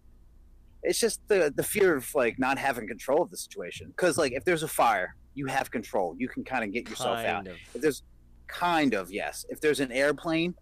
it's 0.83 0.99
just 0.99 1.19
the 1.27 1.51
the 1.55 1.63
fear 1.63 1.95
of 1.95 2.13
like 2.15 2.39
not 2.39 2.57
having 2.57 2.87
control 2.87 3.21
of 3.21 3.29
the 3.29 3.37
situation 3.37 3.87
because 3.87 4.17
like 4.17 4.31
if 4.33 4.43
there's 4.45 4.63
a 4.63 4.67
fire 4.67 5.15
you 5.35 5.45
have 5.45 5.69
control 5.71 6.15
you 6.17 6.27
can 6.27 6.43
kind 6.43 6.63
of 6.63 6.71
get 6.71 6.87
yourself 6.89 7.19
out 7.19 7.47
of. 7.47 7.55
if 7.75 7.81
there's 7.81 8.03
kind 8.47 8.93
of 8.93 9.11
yes 9.11 9.45
if 9.49 9.59
there's 9.61 9.79
an 9.79 9.91
airplane 9.91 10.55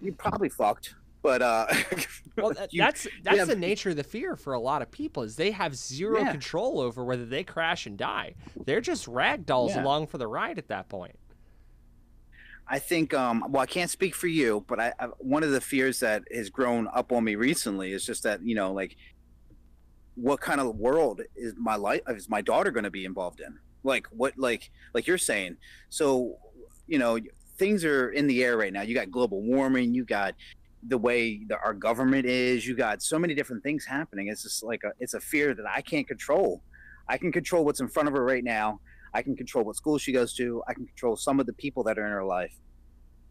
you 0.00 0.12
probably 0.12 0.48
fucked 0.48 0.94
but 1.22 1.42
uh 1.42 1.66
Well, 2.36 2.52
that, 2.52 2.72
you- 2.72 2.80
that's 2.80 3.06
that's 3.24 3.38
have- 3.38 3.48
the 3.48 3.56
nature 3.56 3.90
of 3.90 3.96
the 3.96 4.04
fear 4.04 4.36
for 4.36 4.52
a 4.52 4.60
lot 4.60 4.82
of 4.82 4.90
people 4.90 5.22
is 5.22 5.36
they 5.36 5.50
have 5.50 5.74
zero 5.74 6.20
Yeah. 6.20 6.30
control 6.30 6.80
over 6.80 7.04
whether 7.04 7.24
they 7.24 7.42
crash 7.42 7.86
and 7.86 7.96
die. 7.96 8.34
They're 8.66 8.82
just 8.82 9.08
rag 9.08 9.46
dolls 9.46 9.74
Yeah. 9.74 9.82
along 9.82 10.08
for 10.08 10.18
the 10.18 10.26
ride 10.28 10.58
at 10.58 10.68
that 10.68 10.88
point. 10.90 11.18
I 12.68 12.78
think, 12.80 13.14
um, 13.14 13.44
well, 13.48 13.62
I 13.62 13.66
can't 13.66 13.90
speak 13.90 14.14
for 14.14 14.26
you, 14.26 14.64
but 14.66 14.80
I, 14.80 14.92
I 14.98 15.06
one 15.18 15.42
of 15.44 15.50
the 15.52 15.60
fears 15.60 16.00
that 16.00 16.24
has 16.34 16.50
grown 16.50 16.88
up 16.92 17.12
on 17.12 17.22
me 17.24 17.36
recently 17.36 17.92
is 17.92 18.04
just 18.04 18.22
that 18.24 18.42
you 18.42 18.54
know, 18.54 18.72
like, 18.72 18.96
what 20.16 20.40
kind 20.40 20.60
of 20.60 20.74
world 20.76 21.20
is 21.36 21.54
my 21.56 21.76
life 21.76 22.00
is 22.08 22.28
my 22.28 22.40
daughter 22.40 22.70
going 22.70 22.84
to 22.84 22.90
be 22.90 23.04
involved 23.04 23.40
in? 23.40 23.58
Like, 23.84 24.06
what, 24.10 24.34
like, 24.36 24.70
like 24.94 25.06
you're 25.06 25.18
saying. 25.18 25.56
So, 25.90 26.36
you 26.88 26.98
know, 26.98 27.18
things 27.58 27.84
are 27.84 28.10
in 28.10 28.26
the 28.26 28.42
air 28.42 28.56
right 28.56 28.72
now. 28.72 28.82
You 28.82 28.94
got 28.94 29.10
global 29.10 29.42
warming. 29.42 29.94
You 29.94 30.04
got 30.04 30.34
the 30.88 30.98
way 30.98 31.46
our 31.62 31.74
government 31.74 32.26
is. 32.26 32.66
You 32.66 32.74
got 32.74 33.02
so 33.02 33.18
many 33.18 33.34
different 33.34 33.62
things 33.62 33.84
happening. 33.84 34.28
It's 34.28 34.42
just 34.42 34.62
like 34.62 34.82
a, 34.84 34.92
it's 34.98 35.14
a 35.14 35.20
fear 35.20 35.54
that 35.54 35.66
I 35.66 35.82
can't 35.82 36.08
control. 36.08 36.62
I 37.08 37.18
can 37.18 37.30
control 37.30 37.64
what's 37.64 37.80
in 37.80 37.88
front 37.88 38.08
of 38.08 38.14
her 38.14 38.24
right 38.24 38.44
now. 38.44 38.80
I 39.14 39.22
can 39.22 39.36
control 39.36 39.64
what 39.64 39.76
school 39.76 39.98
she 39.98 40.12
goes 40.12 40.34
to. 40.34 40.62
I 40.68 40.74
can 40.74 40.86
control 40.86 41.16
some 41.16 41.40
of 41.40 41.46
the 41.46 41.52
people 41.52 41.84
that 41.84 41.98
are 41.98 42.06
in 42.06 42.12
her 42.12 42.24
life. 42.24 42.54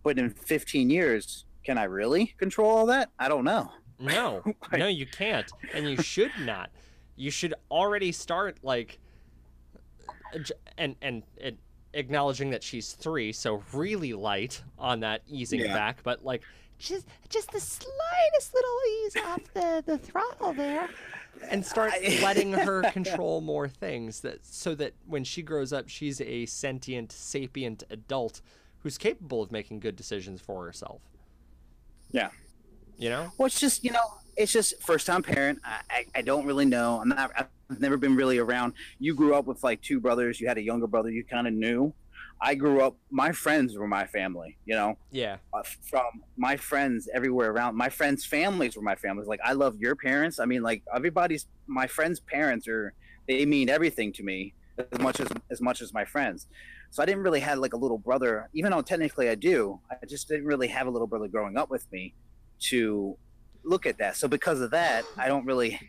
But 0.03 0.17
in 0.17 0.29
15 0.29 0.89
years, 0.89 1.45
can 1.63 1.77
I 1.77 1.83
really 1.83 2.33
control 2.37 2.69
all 2.69 2.85
that? 2.87 3.09
I 3.19 3.27
don't 3.27 3.43
know. 3.43 3.71
No, 3.99 4.41
Like- 4.71 4.79
no, 4.79 4.87
you 4.87 5.05
can't, 5.05 5.49
and 5.73 5.89
you 5.89 6.01
should 6.01 6.31
not. 6.41 6.69
You 7.15 7.31
should 7.31 7.53
already 7.71 8.11
start 8.11 8.57
like, 8.61 8.99
uh, 10.33 10.39
and 10.77 10.95
and, 11.01 11.23
and 11.41 11.57
acknowledging 11.93 12.49
that 12.49 12.61
she's 12.63 12.91
three, 12.93 13.31
so 13.31 13.63
really 13.73 14.13
light 14.13 14.61
on 14.77 14.99
that 15.01 15.21
easing 15.27 15.61
Yeah. 15.61 15.73
back, 15.73 16.03
but 16.03 16.25
like 16.25 16.41
just 16.77 17.07
just 17.29 17.51
the 17.51 17.59
slightest 17.59 18.53
little 18.53 18.77
ease 19.05 19.15
off 19.25 19.53
the 19.53 19.83
the 19.85 19.97
throttle 19.97 20.51
there, 20.51 20.89
and 21.49 21.65
start 21.65 21.93
letting 22.21 22.51
her 22.51 22.81
control 22.91 23.39
more 23.39 23.69
things 23.69 24.19
that 24.21 24.45
so 24.45 24.75
that 24.75 24.93
when 25.05 25.23
she 25.23 25.41
grows 25.41 25.71
up, 25.71 25.87
she's 25.87 26.19
a 26.19 26.45
sentient, 26.47 27.13
sapient 27.13 27.83
adult 27.89 28.41
who's 28.79 28.97
capable 28.97 29.41
of 29.41 29.53
making 29.53 29.79
good 29.79 29.95
decisions 29.95 30.41
for 30.41 30.65
herself. 30.65 31.01
Yeah. 32.11 32.29
You 32.97 33.09
know. 33.09 33.31
Well, 33.37 33.45
it's 33.47 33.59
just 33.59 33.83
you 33.83 33.91
know, 33.91 34.05
it's 34.37 34.51
just 34.51 34.81
first 34.81 35.05
time 35.07 35.23
parent. 35.23 35.59
I, 35.63 35.79
I, 35.89 36.05
I 36.15 36.21
don't 36.21 36.45
really 36.45 36.65
know. 36.65 36.99
I'm 37.01 37.09
not. 37.09 37.31
I've 37.37 37.79
never 37.79 37.97
been 37.97 38.15
really 38.15 38.37
around. 38.37 38.73
You 38.99 39.15
grew 39.15 39.33
up 39.35 39.45
with 39.45 39.63
like 39.63 39.81
two 39.81 39.99
brothers. 39.99 40.39
You 40.39 40.47
had 40.47 40.57
a 40.57 40.61
younger 40.61 40.87
brother. 40.87 41.09
You 41.09 41.23
kind 41.23 41.47
of 41.47 41.53
knew. 41.53 41.93
I 42.41 42.53
grew 42.55 42.81
up. 42.81 42.97
My 43.11 43.31
friends 43.31 43.77
were 43.77 43.87
my 43.87 44.05
family. 44.05 44.57
You 44.65 44.75
know, 44.75 44.97
Yeah. 45.11 45.37
uh, 45.53 45.63
from 45.89 46.05
my 46.37 46.57
friends 46.57 47.07
everywhere 47.13 47.51
around. 47.51 47.75
My 47.77 47.89
friends' 47.89 48.25
families 48.25 48.75
were 48.75 48.83
my 48.83 48.95
families. 48.95 49.27
Like 49.27 49.39
I 49.43 49.53
love 49.53 49.77
your 49.77 49.95
parents. 49.95 50.39
I 50.39 50.45
mean, 50.45 50.61
like 50.61 50.83
everybody's. 50.93 51.47
My 51.67 51.87
friends' 51.87 52.19
parents 52.19 52.67
are. 52.67 52.93
They 53.27 53.45
mean 53.45 53.69
everything 53.69 54.13
to 54.13 54.23
me 54.23 54.53
as 54.77 54.99
much 54.99 55.19
as 55.19 55.27
as 55.49 55.61
much 55.61 55.81
as 55.81 55.93
my 55.93 56.05
friends. 56.05 56.47
So 56.91 57.01
I 57.01 57.05
didn't 57.05 57.23
really 57.23 57.39
have 57.41 57.57
like 57.59 57.73
a 57.73 57.77
little 57.77 57.97
brother, 57.97 58.49
even 58.53 58.71
though 58.71 58.81
technically 58.81 59.27
I 59.29 59.35
do. 59.35 59.79
I 59.91 60.05
just 60.05 60.27
didn't 60.27 60.45
really 60.45 60.67
have 60.67 60.87
a 60.87 60.89
little 60.89 61.07
brother 61.07 61.27
growing 61.27 61.57
up 61.57 61.69
with 61.69 61.91
me 61.91 62.13
to 62.59 63.17
look 63.63 63.85
at 63.85 63.97
that. 63.97 64.15
So 64.15 64.27
because 64.27 64.61
of 64.61 64.71
that, 64.71 65.03
I 65.17 65.27
don't 65.27 65.45
really. 65.45 65.79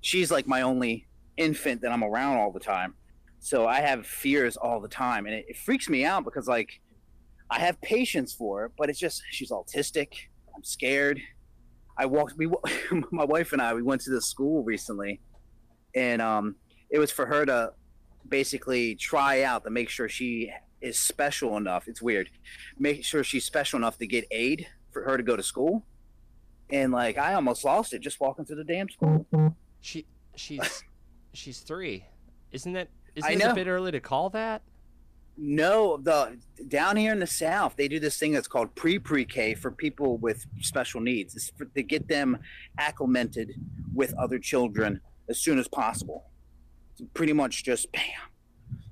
She's 0.00 0.30
like 0.30 0.46
my 0.46 0.62
only 0.62 1.06
infant 1.36 1.80
that 1.80 1.90
I'm 1.90 2.04
around 2.04 2.36
all 2.36 2.52
the 2.52 2.60
time. 2.60 2.94
So 3.40 3.66
I 3.66 3.80
have 3.80 4.06
fears 4.06 4.56
all 4.56 4.80
the 4.80 4.88
time, 4.88 5.26
and 5.26 5.34
it, 5.34 5.46
it 5.48 5.56
freaks 5.56 5.88
me 5.88 6.04
out 6.04 6.24
because 6.24 6.46
like 6.46 6.80
I 7.50 7.60
have 7.60 7.80
patience 7.80 8.32
for 8.32 8.60
her, 8.60 8.72
but 8.76 8.88
it's 8.88 8.98
just 8.98 9.22
she's 9.30 9.50
autistic. 9.50 10.08
I'm 10.54 10.64
scared. 10.64 11.20
I 11.96 12.06
walked. 12.06 12.36
We, 12.36 12.50
my 13.10 13.24
wife 13.24 13.52
and 13.52 13.62
I, 13.62 13.74
we 13.74 13.82
went 13.82 14.00
to 14.02 14.10
this 14.10 14.26
school 14.26 14.64
recently, 14.64 15.20
and 15.94 16.20
um, 16.20 16.56
it 16.90 16.98
was 16.98 17.10
for 17.10 17.26
her 17.26 17.46
to 17.46 17.72
basically 18.28 18.94
try 18.94 19.42
out 19.42 19.64
to 19.64 19.70
make 19.70 19.88
sure 19.88 20.08
she 20.08 20.50
is 20.80 20.98
special 20.98 21.56
enough. 21.56 21.88
It's 21.88 22.02
weird. 22.02 22.30
Make 22.78 23.04
sure 23.04 23.24
she's 23.24 23.44
special 23.44 23.78
enough 23.78 23.98
to 23.98 24.06
get 24.06 24.26
aid 24.30 24.66
for 24.94 25.02
her 25.02 25.16
to 25.18 25.22
go 25.22 25.36
to 25.36 25.42
school. 25.42 25.84
And 26.70 26.92
like 26.92 27.18
I 27.18 27.34
almost 27.34 27.64
lost 27.64 27.92
it 27.92 27.98
just 28.00 28.18
walking 28.20 28.46
through 28.46 28.56
the 28.56 28.64
damn 28.64 28.88
school. 28.88 29.26
She 29.82 30.06
she's 30.34 30.82
she's 31.34 31.58
three. 31.60 32.06
Isn't 32.52 32.72
that 32.72 32.88
isn't 33.14 33.30
I 33.30 33.34
it 33.34 33.52
a 33.52 33.54
bit 33.54 33.66
early 33.66 33.92
to 33.92 34.00
call 34.00 34.30
that? 34.30 34.62
No, 35.36 35.96
the 35.98 36.38
down 36.68 36.96
here 36.96 37.12
in 37.12 37.18
the 37.18 37.26
south, 37.26 37.74
they 37.76 37.88
do 37.88 37.98
this 37.98 38.16
thing 38.16 38.32
that's 38.32 38.46
called 38.48 38.72
pre-pre-K 38.76 39.54
for 39.56 39.72
people 39.72 40.16
with 40.16 40.46
special 40.60 41.00
needs. 41.00 41.34
It's 41.34 41.50
for, 41.50 41.64
to 41.64 41.82
get 41.82 42.06
them 42.08 42.38
acclimated 42.78 43.52
with 43.92 44.14
other 44.14 44.38
children 44.38 45.00
as 45.28 45.38
soon 45.40 45.58
as 45.58 45.66
possible. 45.66 46.30
So 46.94 47.06
pretty 47.14 47.32
much 47.32 47.64
just 47.64 47.90
bam. 47.90 48.02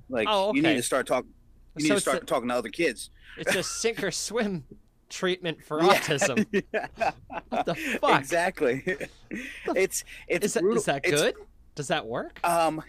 Like 0.09 0.27
Oh, 0.29 0.53
you 0.53 0.61
need 0.61 0.75
to 0.75 0.83
start 0.83 1.07
talking. 1.07 1.31
You 1.77 1.83
need 1.83 1.89
So 1.89 1.95
to 1.95 2.01
start 2.01 2.23
a- 2.23 2.25
talking 2.25 2.49
to 2.49 2.55
other 2.55 2.69
kids. 2.69 3.09
It's 3.37 3.55
a 3.55 3.63
sink 3.63 4.03
or 4.03 4.11
swim 4.27 4.65
treatment 5.13 5.63
for 5.63 5.81
Yeah. 5.81 5.93
autism. 5.99 6.45
Yeah. 6.73 7.11
What 7.49 7.65
the 7.65 7.75
fuck? 8.01 8.19
Exactly. 8.19 8.83
it's 9.75 10.03
it's 10.27 10.45
Is 10.47 10.53
that, 10.55 10.63
is 10.65 10.85
that 10.85 11.05
It's- 11.05 11.21
good? 11.21 11.35
Does 11.75 11.87
that 11.87 12.05
work? 12.05 12.39
Um, 12.43 12.83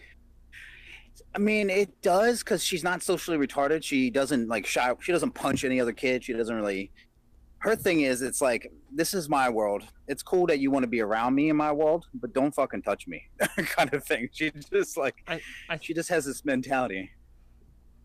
I 1.35 1.39
mean, 1.39 1.71
it 1.71 2.03
does 2.03 2.41
because 2.41 2.63
she's 2.63 2.85
not 2.85 3.03
socially 3.03 3.39
retarded. 3.39 3.83
She 3.83 4.11
doesn't 4.11 4.49
like 4.49 4.67
shy. 4.67 4.93
She 5.01 5.11
doesn't 5.13 5.33
punch 5.33 5.65
any 5.65 5.81
other 5.81 5.93
kid. 5.93 6.23
She 6.25 6.33
doesn't 6.33 6.55
really. 6.55 6.91
Her 7.59 7.75
thing 7.77 8.03
is, 8.03 8.21
it's 8.21 8.43
like 8.43 8.71
this 8.93 9.15
is 9.15 9.29
my 9.29 9.49
world. 9.49 9.85
It's 10.07 10.23
cool 10.23 10.47
that 10.49 10.59
you 10.59 10.71
want 10.71 10.83
to 10.83 10.87
be 10.89 11.01
around 11.01 11.35
me 11.35 11.49
in 11.49 11.57
my 11.57 11.73
world, 11.73 12.07
but 12.15 12.35
don't 12.35 12.55
fucking 12.55 12.83
touch 12.83 13.07
me, 13.07 13.23
kind 13.57 13.93
of 13.95 14.05
thing. 14.05 14.29
She 14.33 14.51
just 14.71 14.97
like 14.99 15.15
I- 15.27 15.41
I- 15.71 15.79
she 15.81 15.95
just 15.95 16.11
has 16.11 16.27
this 16.27 16.45
mentality. 16.45 17.11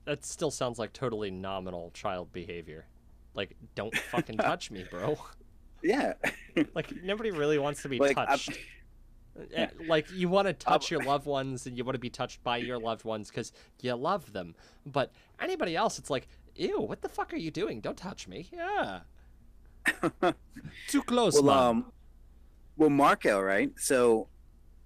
That 0.06 0.24
still 0.26 0.50
sounds 0.52 0.80
like 0.80 0.94
totally 0.94 1.30
nominal 1.30 1.92
child 1.94 2.32
behavior. 2.32 2.86
Like, 3.40 3.56
don't 3.74 3.96
fucking 4.12 4.38
touch 4.38 4.70
me, 4.70 4.84
bro. 4.92 5.18
Yeah, 5.82 6.16
Like, 6.76 6.92
nobody 7.04 7.32
really 7.32 7.58
wants 7.58 7.84
to 7.84 7.88
be 7.88 7.98
like 8.00 8.18
touched. 8.18 8.50
Uh, 9.58 9.68
Like, 9.88 10.12
you 10.12 10.28
want 10.28 10.48
to 10.50 10.54
touch 10.54 10.92
your 10.92 11.02
loved 11.02 11.26
ones 11.26 11.66
and 11.66 11.78
you 11.78 11.86
want 11.86 11.96
to 11.96 12.00
be 12.00 12.10
touched 12.10 12.44
by 12.44 12.58
your 12.58 12.78
loved 12.78 13.06
ones 13.06 13.30
because 13.30 13.54
you 13.82 13.94
love 13.94 14.34
them. 14.34 14.56
But 14.86 15.14
anybody 15.40 15.78
else, 15.78 15.98
it's 15.98 16.10
like, 16.10 16.28
ew, 16.54 16.82
what 16.82 17.02
the 17.02 17.08
fuck 17.08 17.32
are 17.32 17.38
you 17.38 17.50
doing? 17.50 17.80
Don't 17.80 17.96
touch 17.96 18.28
me. 18.28 18.50
Yeah. 18.52 19.00
Too 20.90 21.02
close, 21.04 21.42
well, 21.42 21.50
um, 21.50 21.94
well, 22.76 22.90
Marco, 22.90 23.40
right? 23.40 23.72
So 23.78 24.28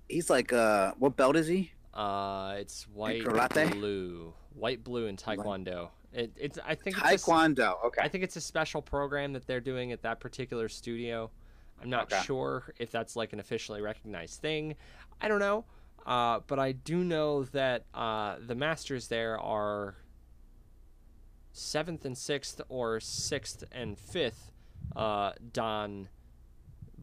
he's 0.08 0.30
like, 0.30 0.54
uh, 0.54 0.94
what 1.00 1.16
belt 1.16 1.36
is 1.36 1.48
he? 1.48 1.72
Uh, 1.92 2.54
it's 2.60 2.88
white, 2.88 3.24
blue, 3.72 4.36
white, 4.54 4.84
blue, 4.84 5.08
and 5.08 5.18
taekwondo. 5.18 5.90
It, 6.13 6.32
it's. 6.39 6.60
I 6.65 6.75
think 6.75 6.98
it's 6.98 7.05
a 7.25 7.32
Taekwondo. 7.32 7.84
Okay. 7.86 8.01
I 8.01 8.08
think 8.08 8.24
it's 8.24 8.36
a 8.36 8.41
special 8.41 8.82
program 8.82 9.34
that 9.34 9.48
they're 9.48 9.60
doing 9.60 9.91
at 9.91 10.01
that 10.03 10.20
particular 10.20 10.70
studio. 10.70 11.32
I'm 11.82 11.89
not 11.89 12.12
Okay. 12.13 12.22
sure 12.24 12.74
if 12.79 12.91
that's 12.91 13.15
like 13.15 13.34
an 13.34 13.39
officially 13.39 13.82
recognized 13.82 14.39
thing. 14.41 14.75
I 15.22 15.27
don't 15.27 15.39
know. 15.39 15.65
Uh, 16.05 16.39
but 16.48 16.60
I 16.60 16.74
do 16.74 17.03
know 17.03 17.43
that 17.46 17.86
uh, 17.93 18.36
the 18.46 18.55
masters 18.55 19.08
there 19.08 19.39
are 19.39 19.96
seventh 21.51 22.05
and 22.05 22.17
sixth 22.17 22.62
or 22.70 23.00
sixth 23.00 23.63
and 23.72 23.98
fifth 23.98 24.51
uh, 24.96 25.32
Dan 25.51 26.10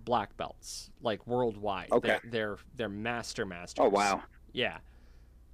black 0.04 0.36
belts, 0.36 0.90
like 1.02 1.26
worldwide. 1.26 1.90
Okay. 1.92 2.08
They're, 2.08 2.30
they're, 2.30 2.56
they're 2.76 2.88
master 2.88 3.44
masters. 3.46 3.84
oh 3.84 3.88
wow. 3.88 4.22
Yeah. 4.52 4.78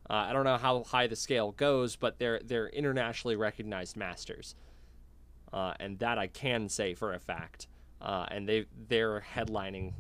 Uh, 0.08 0.14
I 0.14 0.32
don't 0.32 0.44
know 0.44 0.56
how 0.56 0.84
high 0.84 1.06
the 1.06 1.16
scale 1.16 1.52
goes, 1.52 1.96
but 1.96 2.18
they're 2.18 2.40
they're 2.44 2.68
internationally 2.68 3.36
recognized 3.36 3.96
masters, 3.96 4.54
uh, 5.52 5.75
and 5.80 5.98
that 5.98 6.18
I 6.18 6.28
can 6.28 6.68
say 6.68 6.94
for 6.94 7.14
a 7.14 7.18
fact. 7.18 7.66
Uh, 8.00 8.26
and 8.30 8.48
they 8.48 8.66
they're 8.88 9.25
headlining. 9.34 9.94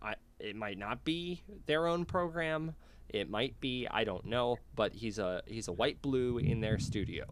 I, 0.00 0.14
it 0.38 0.54
might 0.54 0.78
not 0.78 1.04
be 1.04 1.42
their 1.66 1.86
own 1.86 2.04
program. 2.04 2.74
It 3.08 3.28
might 3.28 3.58
be. 3.60 3.88
I 3.90 4.04
don't 4.04 4.24
know. 4.26 4.58
But 4.76 4.94
he's 4.94 5.18
a 5.18 5.42
he's 5.46 5.66
a 5.66 5.72
white 5.72 6.00
blue 6.00 6.38
in 6.38 6.60
their 6.60 6.78
studio. 6.78 7.24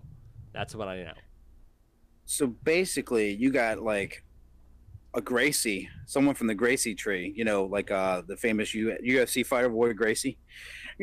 That's 0.52 0.74
what 0.74 0.88
I 0.88 1.02
know. 1.02 1.12
So 2.24 2.48
basically, 2.48 3.32
you 3.32 3.52
got 3.52 3.80
like 3.80 4.24
a 5.14 5.20
Gracie, 5.20 5.88
someone 6.06 6.34
from 6.34 6.48
the 6.48 6.54
Gracie 6.54 6.94
tree, 6.94 7.32
you 7.36 7.44
know, 7.44 7.64
like 7.64 7.92
uh 7.92 8.22
the 8.26 8.36
famous 8.36 8.74
U- 8.74 8.96
UFC 9.04 9.46
fighter 9.46 9.68
Royce 9.68 9.94
Gracie 9.94 10.36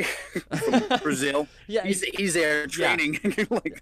from 0.03 0.99
Brazil. 1.01 1.47
Yeah. 1.67 1.83
He's 1.83 2.01
he's 2.03 2.33
there 2.35 2.67
training. 2.67 3.19
like, 3.49 3.81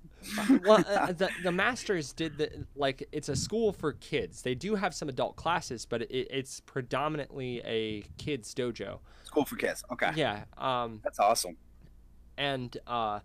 well, 0.64 0.84
uh, 0.88 1.12
the 1.12 1.30
the 1.44 1.52
masters 1.52 2.14
did 2.14 2.38
the 2.38 2.66
like 2.76 3.08
it's 3.12 3.30
a 3.30 3.36
school 3.36 3.74
for 3.74 3.94
kids. 3.94 4.42
They 4.42 4.56
do 4.56 4.76
have 4.76 4.94
some 4.94 5.10
adult 5.10 5.36
classes, 5.36 5.86
but 5.86 6.04
it, 6.04 6.28
it's 6.30 6.62
predominantly 6.62 7.62
a 7.66 8.04
kids 8.18 8.54
dojo. 8.54 9.00
school 9.24 9.46
for 9.46 9.56
kids. 9.58 9.84
Okay, 9.92 10.12
Yeah. 10.16 10.46
Um. 10.58 11.02
that's 11.04 11.20
awesome. 11.20 11.58
and 12.38 12.76
uh 12.88 13.20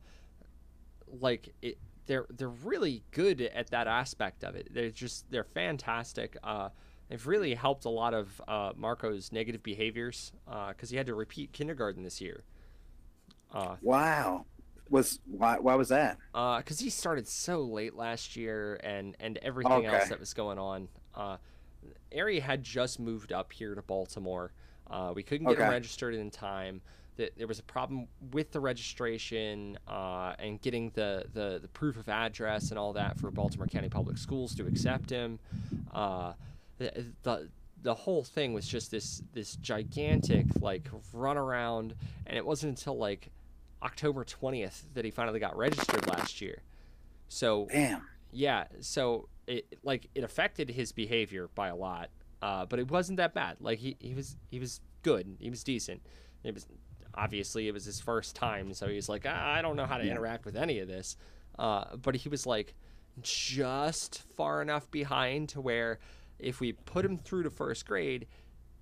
like 1.20 1.54
it 1.62 1.78
they're 2.06 2.26
they're 2.30 2.48
really 2.48 3.02
good 3.12 3.40
at 3.40 3.70
that 3.70 3.86
aspect 3.86 4.44
of 4.44 4.54
it 4.54 4.68
they're 4.72 4.90
just 4.90 5.30
they're 5.30 5.44
fantastic 5.44 6.36
uh 6.42 6.68
they've 7.08 7.26
really 7.26 7.54
helped 7.54 7.84
a 7.86 7.88
lot 7.90 8.12
of 8.12 8.40
uh 8.48 8.72
marco's 8.76 9.32
negative 9.32 9.62
behaviors 9.62 10.32
uh 10.46 10.68
because 10.68 10.90
he 10.90 10.96
had 10.96 11.06
to 11.06 11.14
repeat 11.14 11.52
kindergarten 11.52 12.02
this 12.02 12.20
year 12.20 12.44
uh 13.52 13.76
Wow. 13.82 14.44
Was 14.90 15.18
why 15.26 15.58
why 15.58 15.74
was 15.74 15.88
that? 15.90 16.16
uh 16.34 16.58
because 16.58 16.80
he 16.80 16.88
started 16.90 17.28
so 17.28 17.60
late 17.62 17.94
last 17.94 18.36
year 18.36 18.80
and 18.82 19.16
and 19.20 19.38
everything 19.42 19.84
else 19.86 20.08
that 20.08 20.20
was 20.20 20.32
going 20.34 20.58
on 20.58 20.88
uh 21.14 21.36
Ari 22.16 22.40
had 22.40 22.62
just 22.62 22.98
moved 22.98 23.32
up 23.32 23.52
here 23.52 23.74
to 23.74 23.82
Baltimore. 23.82 24.52
Uh, 24.90 25.12
we 25.14 25.22
couldn't 25.22 25.46
get 25.46 25.58
him 25.58 25.70
registered 25.70 26.14
in 26.14 26.30
time. 26.30 26.80
That 27.16 27.36
there 27.36 27.46
was 27.46 27.58
a 27.58 27.62
problem 27.64 28.08
with 28.32 28.52
the 28.52 28.60
registration 28.60 29.76
uh, 29.86 30.34
and 30.38 30.60
getting 30.60 30.90
the, 30.94 31.24
the, 31.34 31.58
the 31.60 31.68
proof 31.68 31.96
of 31.96 32.08
address 32.08 32.70
and 32.70 32.78
all 32.78 32.92
that 32.94 33.18
for 33.18 33.30
Baltimore 33.30 33.66
County 33.66 33.88
Public 33.88 34.16
Schools 34.18 34.54
to 34.54 34.66
accept 34.66 35.10
him. 35.10 35.38
Uh, 35.92 36.32
the, 36.78 37.04
the 37.24 37.48
the 37.82 37.94
whole 37.94 38.24
thing 38.24 38.52
was 38.52 38.66
just 38.66 38.90
this 38.90 39.22
this 39.32 39.56
gigantic 39.56 40.46
like 40.60 40.88
run 41.12 41.36
around, 41.36 41.94
and 42.26 42.36
it 42.36 42.44
wasn't 42.46 42.70
until 42.78 42.96
like 42.96 43.30
October 43.82 44.24
twentieth 44.24 44.88
that 44.94 45.04
he 45.04 45.10
finally 45.10 45.40
got 45.40 45.56
registered 45.56 46.06
last 46.08 46.40
year. 46.40 46.62
So 47.28 47.66
Damn. 47.70 48.02
yeah, 48.32 48.64
so 48.80 49.28
it 49.46 49.78
like 49.82 50.08
it 50.14 50.24
affected 50.24 50.70
his 50.70 50.92
behavior 50.92 51.48
by 51.54 51.68
a 51.68 51.76
lot, 51.76 52.10
uh, 52.42 52.66
but 52.66 52.78
it 52.78 52.90
wasn't 52.90 53.16
that 53.18 53.34
bad. 53.34 53.56
Like 53.60 53.78
he, 53.78 53.96
he 54.00 54.14
was 54.14 54.36
he 54.50 54.58
was 54.58 54.80
good. 55.02 55.36
He 55.40 55.50
was 55.50 55.62
decent. 55.64 56.02
It 56.44 56.54
was 56.54 56.66
obviously 57.14 57.68
it 57.68 57.72
was 57.74 57.84
his 57.84 58.00
first 58.00 58.34
time, 58.36 58.72
so 58.74 58.88
he's 58.88 59.08
like 59.08 59.24
"Ah, 59.28 59.52
I 59.54 59.62
don't 59.62 59.76
know 59.76 59.86
how 59.86 59.98
to 59.98 60.04
Yeah. 60.04 60.12
interact 60.12 60.44
with 60.44 60.56
any 60.56 60.78
of 60.80 60.88
this. 60.88 61.16
Uh, 61.58 61.96
but 61.96 62.14
he 62.16 62.28
was 62.28 62.46
like 62.46 62.74
just 63.22 64.22
far 64.36 64.62
enough 64.62 64.90
behind 64.90 65.48
to 65.50 65.60
where 65.60 65.98
if 66.38 66.60
we 66.60 66.72
put 66.72 67.04
him 67.04 67.16
through 67.18 67.42
to 67.42 67.50
first 67.50 67.86
grade, 67.86 68.26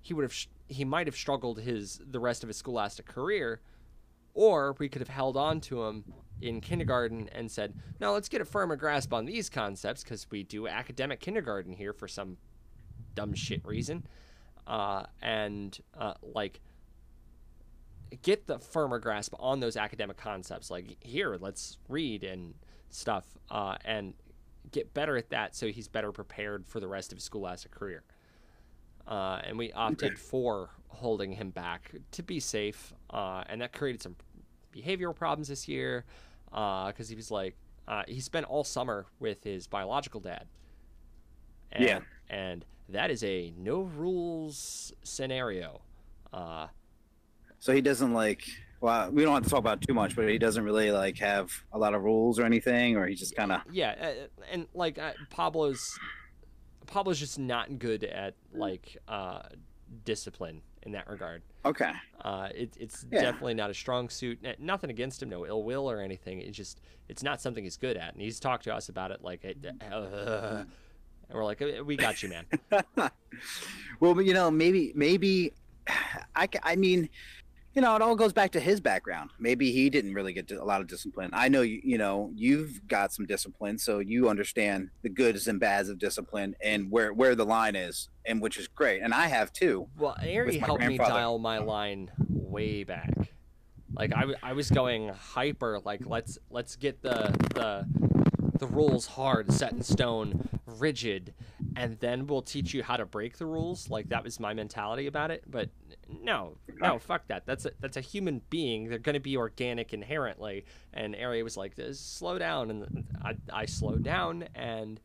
he 0.01 0.13
would 0.13 0.23
have 0.23 0.33
sh- 0.33 0.47
he 0.67 0.85
might 0.85 1.07
have 1.07 1.15
struggled 1.15 1.59
his 1.59 1.99
the 2.05 2.19
rest 2.19 2.43
of 2.43 2.47
his 2.49 2.57
scholastic 2.57 3.05
career, 3.07 3.61
or 4.37 4.75
we 4.77 4.87
could 4.87 5.01
have 5.01 5.09
held 5.09 5.35
on 5.35 5.59
to 5.59 5.83
him 5.83 6.03
in 6.41 6.61
kindergarten 6.61 7.27
and 7.29 7.49
said, 7.49 7.73
"No, 7.99 8.13
let's 8.13 8.29
get 8.29 8.39
a 8.39 8.45
firmer 8.45 8.75
grasp 8.75 9.11
on 9.11 9.25
these 9.25 9.49
concepts 9.49 10.03
because 10.03 10.29
we 10.29 10.43
do 10.43 10.67
academic 10.67 11.19
kindergarten 11.19 11.73
here 11.73 11.91
for 11.91 12.07
some 12.07 12.37
dumb 13.15 13.33
shit 13.33 13.65
reason," 13.65 14.05
uh, 14.67 15.05
and 15.23 15.79
uh, 15.97 16.13
like 16.21 16.61
get 18.21 18.45
the 18.45 18.59
firmer 18.59 18.99
grasp 18.99 19.33
on 19.39 19.59
those 19.59 19.75
academic 19.75 20.17
concepts. 20.17 20.69
Like 20.69 21.03
here, 21.03 21.35
let's 21.39 21.79
read 21.89 22.23
and 22.23 22.53
stuff, 22.89 23.25
uh, 23.49 23.77
and 23.83 24.13
get 24.69 24.93
better 24.93 25.17
at 25.17 25.31
that 25.31 25.55
so 25.55 25.69
he's 25.69 25.87
better 25.87 26.11
prepared 26.11 26.67
for 26.67 26.79
the 26.79 26.87
rest 26.87 27.11
of 27.11 27.17
his 27.17 27.23
scholastic 27.23 27.71
career. 27.71 28.03
Uh, 29.07 29.41
and 29.45 29.57
we 29.57 29.71
opted 29.71 30.19
for 30.19 30.69
holding 30.89 31.31
him 31.31 31.49
back 31.49 31.95
to 32.11 32.21
be 32.21 32.39
safe, 32.39 32.93
uh, 33.09 33.43
and 33.47 33.61
that 33.61 33.71
created 33.71 34.01
some 34.01 34.15
behavioral 34.81 35.15
problems 35.15 35.47
this 35.47 35.67
year 35.67 36.05
because 36.49 37.09
he 37.09 37.15
was 37.15 37.31
like 37.31 37.55
uh, 37.87 38.03
he 38.07 38.19
spent 38.19 38.45
all 38.45 38.63
summer 38.63 39.05
with 39.19 39.43
his 39.43 39.65
biological 39.67 40.19
dad. 40.19 40.45
And, 41.71 41.83
Yeah. 41.83 41.99
and 42.29 42.65
that 42.89 43.11
is 43.11 43.23
a 43.23 43.53
no 43.57 43.81
rules 43.81 44.91
scenario. 45.03 45.81
Uh, 46.33 46.67
So 47.59 47.73
he 47.73 47.81
doesn't 47.81 48.13
like. 48.13 48.43
Well, 48.79 49.09
we 49.09 49.23
don't 49.23 49.33
have 49.33 49.43
to 49.43 49.49
talk 49.49 49.59
about 49.59 49.81
too 49.81 49.93
much, 49.95 50.15
but 50.15 50.29
he 50.29 50.37
doesn't 50.37 50.63
really 50.63 50.91
like 50.91 51.17
have 51.17 51.51
a 51.73 51.79
lot 51.79 51.95
of 51.95 52.03
rules 52.03 52.37
or 52.39 52.45
anything, 52.45 52.95
or 52.95 53.07
he 53.07 53.15
just 53.15 53.35
kind 53.35 53.51
of. 53.51 53.61
yeah, 53.71 53.95
uh, 53.99 54.27
and 54.51 54.67
like 54.75 54.99
uh, 54.99 55.13
Pablo's 55.31 55.97
Pablo's 56.85 57.19
just 57.19 57.39
not 57.39 57.79
good 57.79 58.03
at 58.03 58.35
like 58.53 58.97
uh, 59.07 59.41
discipline 60.05 60.61
in 60.87 60.93
that 60.93 61.07
regard. 61.07 61.43
Okay. 61.65 61.91
Uh, 62.21 62.47
it, 62.55 62.75
it's 62.79 63.05
Yeah. 63.11 63.21
definitely 63.21 63.53
not 63.53 63.69
a 63.69 63.73
strong 63.73 64.09
suit. 64.09 64.39
Nothing 64.57 64.89
against 64.89 65.21
him, 65.21 65.29
no 65.29 65.45
ill 65.45 65.63
will 65.63 65.89
or 65.91 65.99
anything. 65.99 66.41
It's 66.41 66.57
just 66.57 66.81
it's 67.09 67.21
not 67.21 67.39
something 67.41 67.63
he's 67.63 67.77
good 67.77 67.97
at, 67.97 68.13
and 68.13 68.21
he's 68.21 68.39
talked 68.39 68.63
to 68.63 68.73
us 68.73 68.89
about 68.89 69.11
it. 69.11 69.21
Like, 69.21 69.45
uh, 69.45 70.63
and 71.29 71.37
we're 71.37 71.43
like, 71.45 71.61
"Uh, 71.61 71.83
we 71.83 71.97
got 71.97 72.23
you, 72.23 72.29
man. 72.29 72.45
well, 73.99 74.19
you 74.21 74.33
know, 74.33 74.49
maybe, 74.49 74.93
maybe, 74.95 75.51
I, 76.35 76.47
I 76.63 76.75
mean, 76.77 77.09
you 77.77 77.81
know, 77.81 77.95
it 77.95 78.01
all 78.01 78.15
goes 78.15 78.33
back 78.33 78.49
to 78.53 78.59
his 78.59 78.81
background. 78.81 79.29
Maybe 79.37 79.71
he 79.71 79.91
didn't 79.91 80.15
really 80.15 80.33
get 80.33 80.49
a 80.49 80.63
lot 80.63 80.81
of 80.81 80.87
discipline. 80.87 81.29
I 81.31 81.47
know, 81.47 81.61
you, 81.61 81.79
you 81.83 81.99
know, 81.99 82.31
you've 82.33 82.87
got 82.87 83.13
some 83.13 83.27
discipline, 83.27 83.77
so 83.77 83.99
you 83.99 84.29
understand 84.29 84.89
the 85.03 85.09
goods 85.09 85.47
and 85.47 85.59
bads 85.59 85.87
of 85.87 85.99
discipline 85.99 86.55
and 86.59 86.89
where 86.89 87.13
where 87.13 87.35
the 87.35 87.45
line 87.45 87.75
is, 87.75 88.09
and 88.25 88.41
which 88.41 88.57
is 88.57 88.67
great. 88.67 89.03
And 89.03 89.13
I 89.13 89.27
have 89.27 89.53
too. 89.53 89.89
Well, 89.95 90.15
Ari 90.19 90.57
helped 90.57 90.87
me 90.87 90.97
dial 90.97 91.37
my 91.37 91.59
line 91.59 92.09
way 92.27 92.83
back. 92.83 93.13
Like 93.93 94.11
I, 94.11 94.25
I 94.41 94.53
was 94.53 94.71
going 94.71 95.09
hyper. 95.09 95.79
Like 95.85 96.01
let's 96.03 96.39
let's 96.49 96.77
get 96.77 97.03
the 97.03 97.31
the 97.53 97.85
the 98.57 98.65
rules 98.65 99.05
hard, 99.05 99.51
set 99.53 99.73
in 99.73 99.83
stone, 99.83 100.49
rigid, 100.65 101.35
and 101.75 101.99
then 101.99 102.25
we'll 102.25 102.41
teach 102.41 102.73
you 102.73 102.81
how 102.81 102.97
to 102.97 103.05
break 103.05 103.37
the 103.37 103.45
rules. 103.45 103.87
Like 103.87 104.09
that 104.09 104.23
was 104.23 104.39
my 104.39 104.55
mentality 104.55 105.05
about 105.05 105.29
it. 105.29 105.43
But 105.47 105.69
no, 106.09 106.57
no, 106.79 106.99
fuck 106.99 107.27
that. 107.27 107.45
That's 107.45 107.65
a 107.65 107.71
that's 107.79 107.97
a 107.97 108.01
human 108.01 108.41
being. 108.49 108.89
They're 108.89 108.99
gonna 108.99 109.19
be 109.19 109.37
organic 109.37 109.93
inherently. 109.93 110.65
And 110.93 111.15
Ari 111.15 111.43
was 111.43 111.57
like, 111.57 111.73
slow 111.93 112.37
down, 112.37 112.71
and 112.71 113.05
I 113.23 113.35
I 113.51 113.65
slowed 113.65 114.03
down, 114.03 114.47
and 114.55 114.99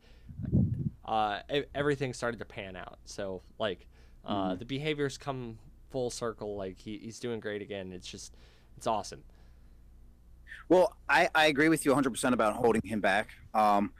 uh, 1.05 1.39
everything 1.75 2.13
started 2.13 2.37
to 2.39 2.45
pan 2.45 2.75
out. 2.75 2.99
So 3.05 3.41
like, 3.59 3.87
uh, 4.25 4.55
the 4.55 4.65
behaviors 4.65 5.17
come 5.17 5.57
full 5.91 6.09
circle. 6.09 6.55
Like 6.55 6.79
he, 6.79 6.97
he's 6.97 7.19
doing 7.19 7.39
great 7.39 7.61
again. 7.61 7.91
It's 7.93 8.07
just, 8.07 8.35
it's 8.77 8.87
awesome. 8.87 9.23
Well, 10.69 10.95
I, 11.09 11.29
I 11.35 11.47
agree 11.47 11.69
with 11.69 11.85
you 11.85 11.93
100% 11.93 12.33
about 12.33 12.55
holding 12.55 12.81
him 12.83 13.01
back. 13.01 13.29
Um, 13.53 13.93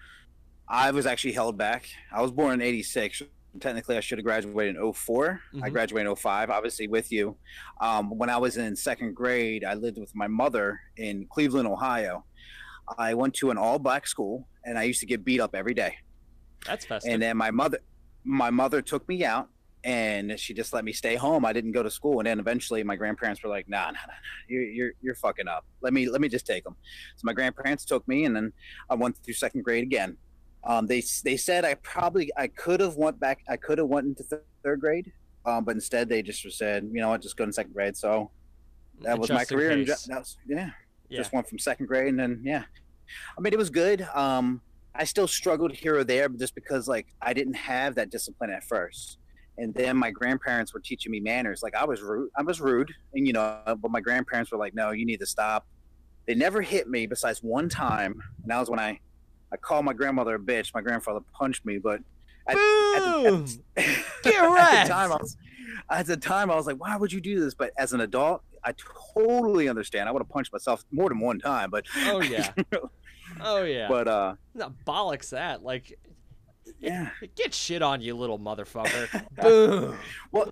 I 0.68 0.92
was 0.92 1.06
actually 1.06 1.34
held 1.34 1.58
back. 1.58 1.88
I 2.12 2.22
was 2.22 2.32
born 2.32 2.54
in 2.54 2.62
86. 2.62 3.24
Technically, 3.60 3.98
I 3.98 4.00
should 4.00 4.18
have 4.18 4.26
graduated 4.26 4.76
in 4.78 4.94
4 4.94 5.40
I 5.62 5.70
Mhm. 5.70 5.72
graduated 5.72 6.08
in 6.08 6.16
05, 6.16 6.50
obviously, 6.50 6.88
with 6.88 7.12
you. 7.12 7.38
Um, 7.80 8.10
when 8.18 8.30
I 8.30 8.38
was 8.38 8.58
in 8.58 8.76
second 8.76 9.14
grade, 9.16 9.64
I 9.64 9.76
lived 9.76 9.98
with 10.00 10.14
my 10.16 10.28
mother 10.28 10.80
in 10.98 11.28
Cleveland, 11.28 11.68
Ohio. 11.68 12.26
I 12.98 13.14
went 13.14 13.36
to 13.36 13.52
an 13.52 13.58
all 13.58 13.78
black 13.80 14.08
school, 14.08 14.48
and 14.66 14.78
I 14.78 14.84
used 14.84 15.00
to 15.02 15.06
get 15.06 15.24
beat 15.24 15.40
up 15.40 15.54
every 15.56 15.74
day. 15.74 15.98
That's 16.66 16.86
festive. 16.86 17.14
And 17.14 17.22
then 17.22 17.38
my 17.38 17.52
mother, 17.52 17.80
my 18.24 18.50
mother 18.50 18.82
took 18.82 19.08
me 19.08 19.24
out, 19.24 19.50
and 19.84 20.40
she 20.40 20.54
just 20.54 20.74
let 20.74 20.84
me 20.84 20.92
stay 20.94 21.16
home. 21.16 21.46
I 21.46 21.54
didn't 21.54 21.74
go 21.74 21.84
to 21.84 21.92
school, 21.92 22.20
and 22.20 22.26
then 22.28 22.40
eventually 22.40 22.84
my 22.84 22.96
grandparents 22.96 23.44
were 23.44 23.50
like, 23.50 23.68
"Nah, 23.70 23.86
nah, 23.86 23.92
nah, 23.92 24.00
nah. 24.08 24.14
You're, 24.48 24.64
you're 24.64 24.92
you're 25.02 25.16
fucking 25.16 25.48
up. 25.48 25.66
Let 25.82 25.94
me 25.94 26.10
let 26.10 26.22
me 26.22 26.28
just 26.30 26.48
take 26.48 26.64
them." 26.64 26.76
So 27.18 27.22
my 27.26 27.34
grandparents 27.34 27.86
took 27.86 28.08
me, 28.08 28.26
and 28.26 28.36
then 28.36 28.52
I 28.90 28.96
went 28.96 29.18
through 29.18 29.34
second 29.36 29.62
grade 29.64 29.84
again. 29.84 30.18
Um, 30.66 30.88
they 30.88 31.04
they 31.24 31.38
said 31.38 31.66
I 31.66 31.74
probably 31.76 32.32
I 32.38 32.48
could 32.48 32.80
have 32.80 32.96
went 32.96 33.20
back. 33.20 33.44
I 33.50 33.58
could 33.58 33.78
have 33.78 33.88
went 33.88 34.08
into 34.08 34.24
th- 34.24 34.42
third 34.64 34.80
grade, 34.80 35.12
um, 35.46 35.66
but 35.66 35.76
instead 35.76 36.08
they 36.08 36.22
just 36.22 36.50
said, 36.58 36.90
you 36.92 37.02
know 37.02 37.10
what, 37.10 37.22
just 37.22 37.36
go 37.36 37.44
in 37.44 37.52
second 37.52 37.74
grade. 37.74 37.98
So 37.98 38.32
that 39.02 39.20
was 39.20 39.30
my 39.30 39.40
Just 39.40 39.52
in 39.52 39.58
career. 39.58 39.72
And 39.72 39.88
that 39.88 40.20
was, 40.20 40.38
yeah, 40.48 40.70
yeah. 41.10 41.20
just 41.20 41.34
went 41.34 41.48
from 41.48 41.60
second 41.60 41.86
grade 41.86 42.08
and 42.08 42.20
then 42.20 42.42
yeah 42.44 42.64
i 43.38 43.42
mean 43.42 43.54
it 43.54 43.60
was 43.60 43.70
good 43.70 44.08
um 44.14 44.62
i 44.96 45.04
still 45.04 45.28
struggled 45.28 45.72
here 45.72 45.96
or 45.98 46.04
there 46.04 46.28
just 46.30 46.56
because 46.56 46.88
like 46.88 47.08
i 47.22 47.34
didn't 47.34 47.54
have 47.54 47.96
that 47.96 48.10
discipline 48.10 48.50
at 48.50 48.64
first 48.64 49.18
and 49.58 49.74
then 49.76 49.96
my 49.96 50.10
grandparents 50.10 50.74
were 50.74 50.80
teaching 50.80 51.12
me 51.12 51.20
manners 51.20 51.62
like 51.62 51.76
i 51.76 51.86
was 51.86 52.02
rude 52.02 52.30
i 52.38 52.42
was 52.42 52.60
rude 52.60 52.92
and 53.14 53.28
you 53.28 53.34
know 53.34 53.60
but 53.80 53.92
my 53.92 54.00
grandparents 54.02 54.52
were 54.52 54.58
like 54.58 54.74
no 54.74 54.92
you 54.92 55.06
need 55.06 55.20
to 55.20 55.26
stop 55.26 55.68
they 56.26 56.34
never 56.34 56.62
hit 56.62 56.88
me 56.90 57.06
besides 57.06 57.44
one 57.44 57.70
time 57.70 58.14
and 58.42 58.52
that 58.52 58.60
was 58.60 58.70
when 58.70 58.80
i 58.80 59.00
i 59.54 59.58
called 59.58 59.86
my 59.86 59.94
grandmother 59.94 60.36
a 60.36 60.40
bitch 60.40 60.74
my 60.74 60.82
grandfather 60.82 61.20
punched 61.34 61.66
me 61.66 61.78
but 61.78 62.02
at, 62.46 62.58
at, 62.58 62.58
the, 62.58 63.60
at, 63.78 63.86
Get 64.24 64.36
at 64.44 64.84
the 64.84 64.90
time 64.90 65.12
I 65.14 65.16
was, 65.16 65.38
at 65.90 66.06
the 66.08 66.18
time 66.18 66.52
I 66.52 66.56
was 66.56 66.68
like, 66.68 66.76
why 66.78 66.98
would 66.98 67.14
you 67.14 67.22
do 67.22 67.40
this? 67.40 67.54
But 67.54 67.72
as 67.78 67.94
an 67.94 68.02
adult, 68.02 68.42
I 68.66 68.74
totally 69.16 69.70
understand. 69.70 70.10
I 70.10 70.12
would 70.12 70.22
have 70.22 70.28
punched 70.28 70.52
myself 70.52 70.84
more 70.92 71.08
than 71.08 71.20
one 71.22 71.40
time, 71.40 71.70
but 71.70 71.86
Oh 72.08 72.22
yeah. 72.36 72.52
Oh 73.40 73.64
yeah. 73.64 73.88
but 73.88 74.10
uh, 74.10 74.36
no, 74.56 74.74
bollocks 74.86 75.30
that. 75.30 75.64
Like, 75.64 75.98
yeah, 76.80 77.12
get 77.36 77.54
shit 77.54 77.82
on 77.82 78.02
you, 78.02 78.14
little 78.14 78.38
motherfucker. 78.40 79.08
Boom. 79.42 79.98
Well, 80.34 80.52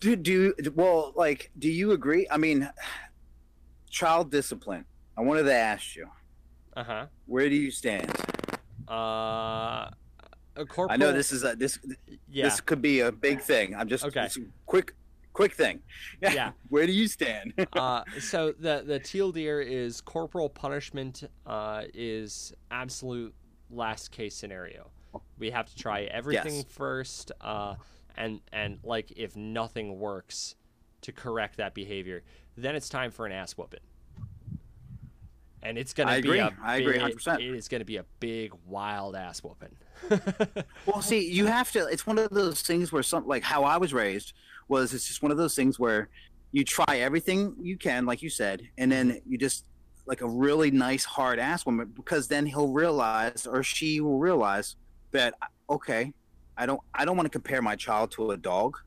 do 0.00 0.16
do 0.16 0.54
well. 0.74 1.12
Like, 1.16 1.50
do 1.58 1.68
you 1.70 1.92
agree? 1.92 2.26
I 2.30 2.38
mean, 2.38 2.66
child 3.90 4.30
discipline. 4.30 4.86
I 5.18 5.20
wanted 5.20 5.42
to 5.44 5.54
ask 5.54 5.96
you, 5.96 6.08
Uh 6.74 6.84
huh. 6.84 7.06
where 7.26 7.50
do 7.50 7.56
you 7.56 7.70
stand? 7.70 8.10
Uh, 8.88 9.90
a 10.56 10.64
corporal. 10.66 10.90
I 10.90 10.96
know 10.96 11.12
this 11.12 11.32
is 11.32 11.44
a 11.44 11.54
this 11.56 11.78
Yeah. 12.28 12.44
this 12.44 12.60
could 12.60 12.80
be 12.82 13.00
a 13.00 13.12
big 13.12 13.40
thing. 13.40 13.74
I'm 13.74 13.88
just 13.88 14.04
Okay. 14.04 14.20
a 14.26 14.30
quick 14.66 14.94
quick 15.32 15.52
thing. 15.54 15.82
Yeah. 16.22 16.52
where 16.68 16.86
do 16.86 16.92
you 16.92 17.08
stand? 17.08 17.52
uh, 17.74 18.04
so 18.20 18.52
the 18.52 18.82
the 18.86 18.98
teal 18.98 19.32
deer 19.32 19.60
is 19.60 20.00
corporal 20.00 20.48
punishment 20.48 21.24
uh, 21.46 21.84
is 21.92 22.52
absolute 22.70 23.34
last 23.70 24.10
case 24.12 24.34
scenario. 24.34 24.90
We 25.38 25.50
have 25.50 25.66
to 25.66 25.76
try 25.76 26.02
everything 26.04 26.56
Yes. 26.56 26.64
first, 26.68 27.32
uh, 27.40 27.74
and 28.16 28.40
and 28.52 28.78
like 28.82 29.12
if 29.16 29.36
nothing 29.36 29.98
works 29.98 30.54
to 31.02 31.12
correct 31.12 31.56
that 31.58 31.74
behavior, 31.74 32.22
then 32.56 32.74
it's 32.74 32.88
time 32.88 33.10
for 33.10 33.26
an 33.26 33.32
ass 33.32 33.52
whooping. 33.58 33.80
And 35.62 35.76
it's 35.78 35.92
gonna 35.92 36.12
I 36.12 36.20
be 36.20 36.28
agree. 36.28 36.38
a 36.38 36.56
I 36.62 36.76
agree 36.76 36.98
100%. 36.98 37.40
It 37.40 37.56
is 37.56 37.68
gonna 37.68 37.84
be 37.84 37.96
a 37.96 38.04
big 38.20 38.52
wild 38.66 39.16
ass 39.16 39.42
whooping. 39.42 39.76
Well, 40.86 41.02
see, 41.02 41.28
you 41.30 41.46
have 41.46 41.72
to. 41.72 41.86
It's 41.86 42.06
one 42.06 42.18
of 42.18 42.30
those 42.30 42.62
things 42.62 42.92
where 42.92 43.02
some, 43.02 43.26
like 43.26 43.42
how 43.42 43.64
I 43.64 43.76
was 43.76 43.92
raised, 43.92 44.34
was 44.68 44.94
it's 44.94 45.08
just 45.08 45.22
one 45.22 45.32
of 45.32 45.38
those 45.38 45.54
things 45.54 45.78
where 45.78 46.08
you 46.52 46.64
try 46.64 46.98
everything 46.98 47.54
you 47.60 47.76
can, 47.76 48.06
like 48.06 48.22
you 48.22 48.30
said, 48.30 48.62
and 48.78 48.90
then 48.90 49.20
you 49.26 49.36
just 49.36 49.64
like 50.06 50.20
a 50.20 50.28
really 50.28 50.70
nice 50.70 51.04
hard 51.04 51.38
ass 51.38 51.66
woman, 51.66 51.92
because 51.94 52.28
then 52.28 52.46
he'll 52.46 52.72
realize 52.72 53.46
or 53.46 53.62
she 53.62 54.00
will 54.00 54.18
realize 54.18 54.76
that 55.10 55.34
okay, 55.68 56.12
I 56.56 56.66
don't, 56.66 56.80
I 56.94 57.04
don't 57.04 57.16
want 57.16 57.26
to 57.26 57.30
compare 57.30 57.60
my 57.60 57.74
child 57.76 58.12
to 58.12 58.30
a 58.30 58.36
dog. 58.36 58.78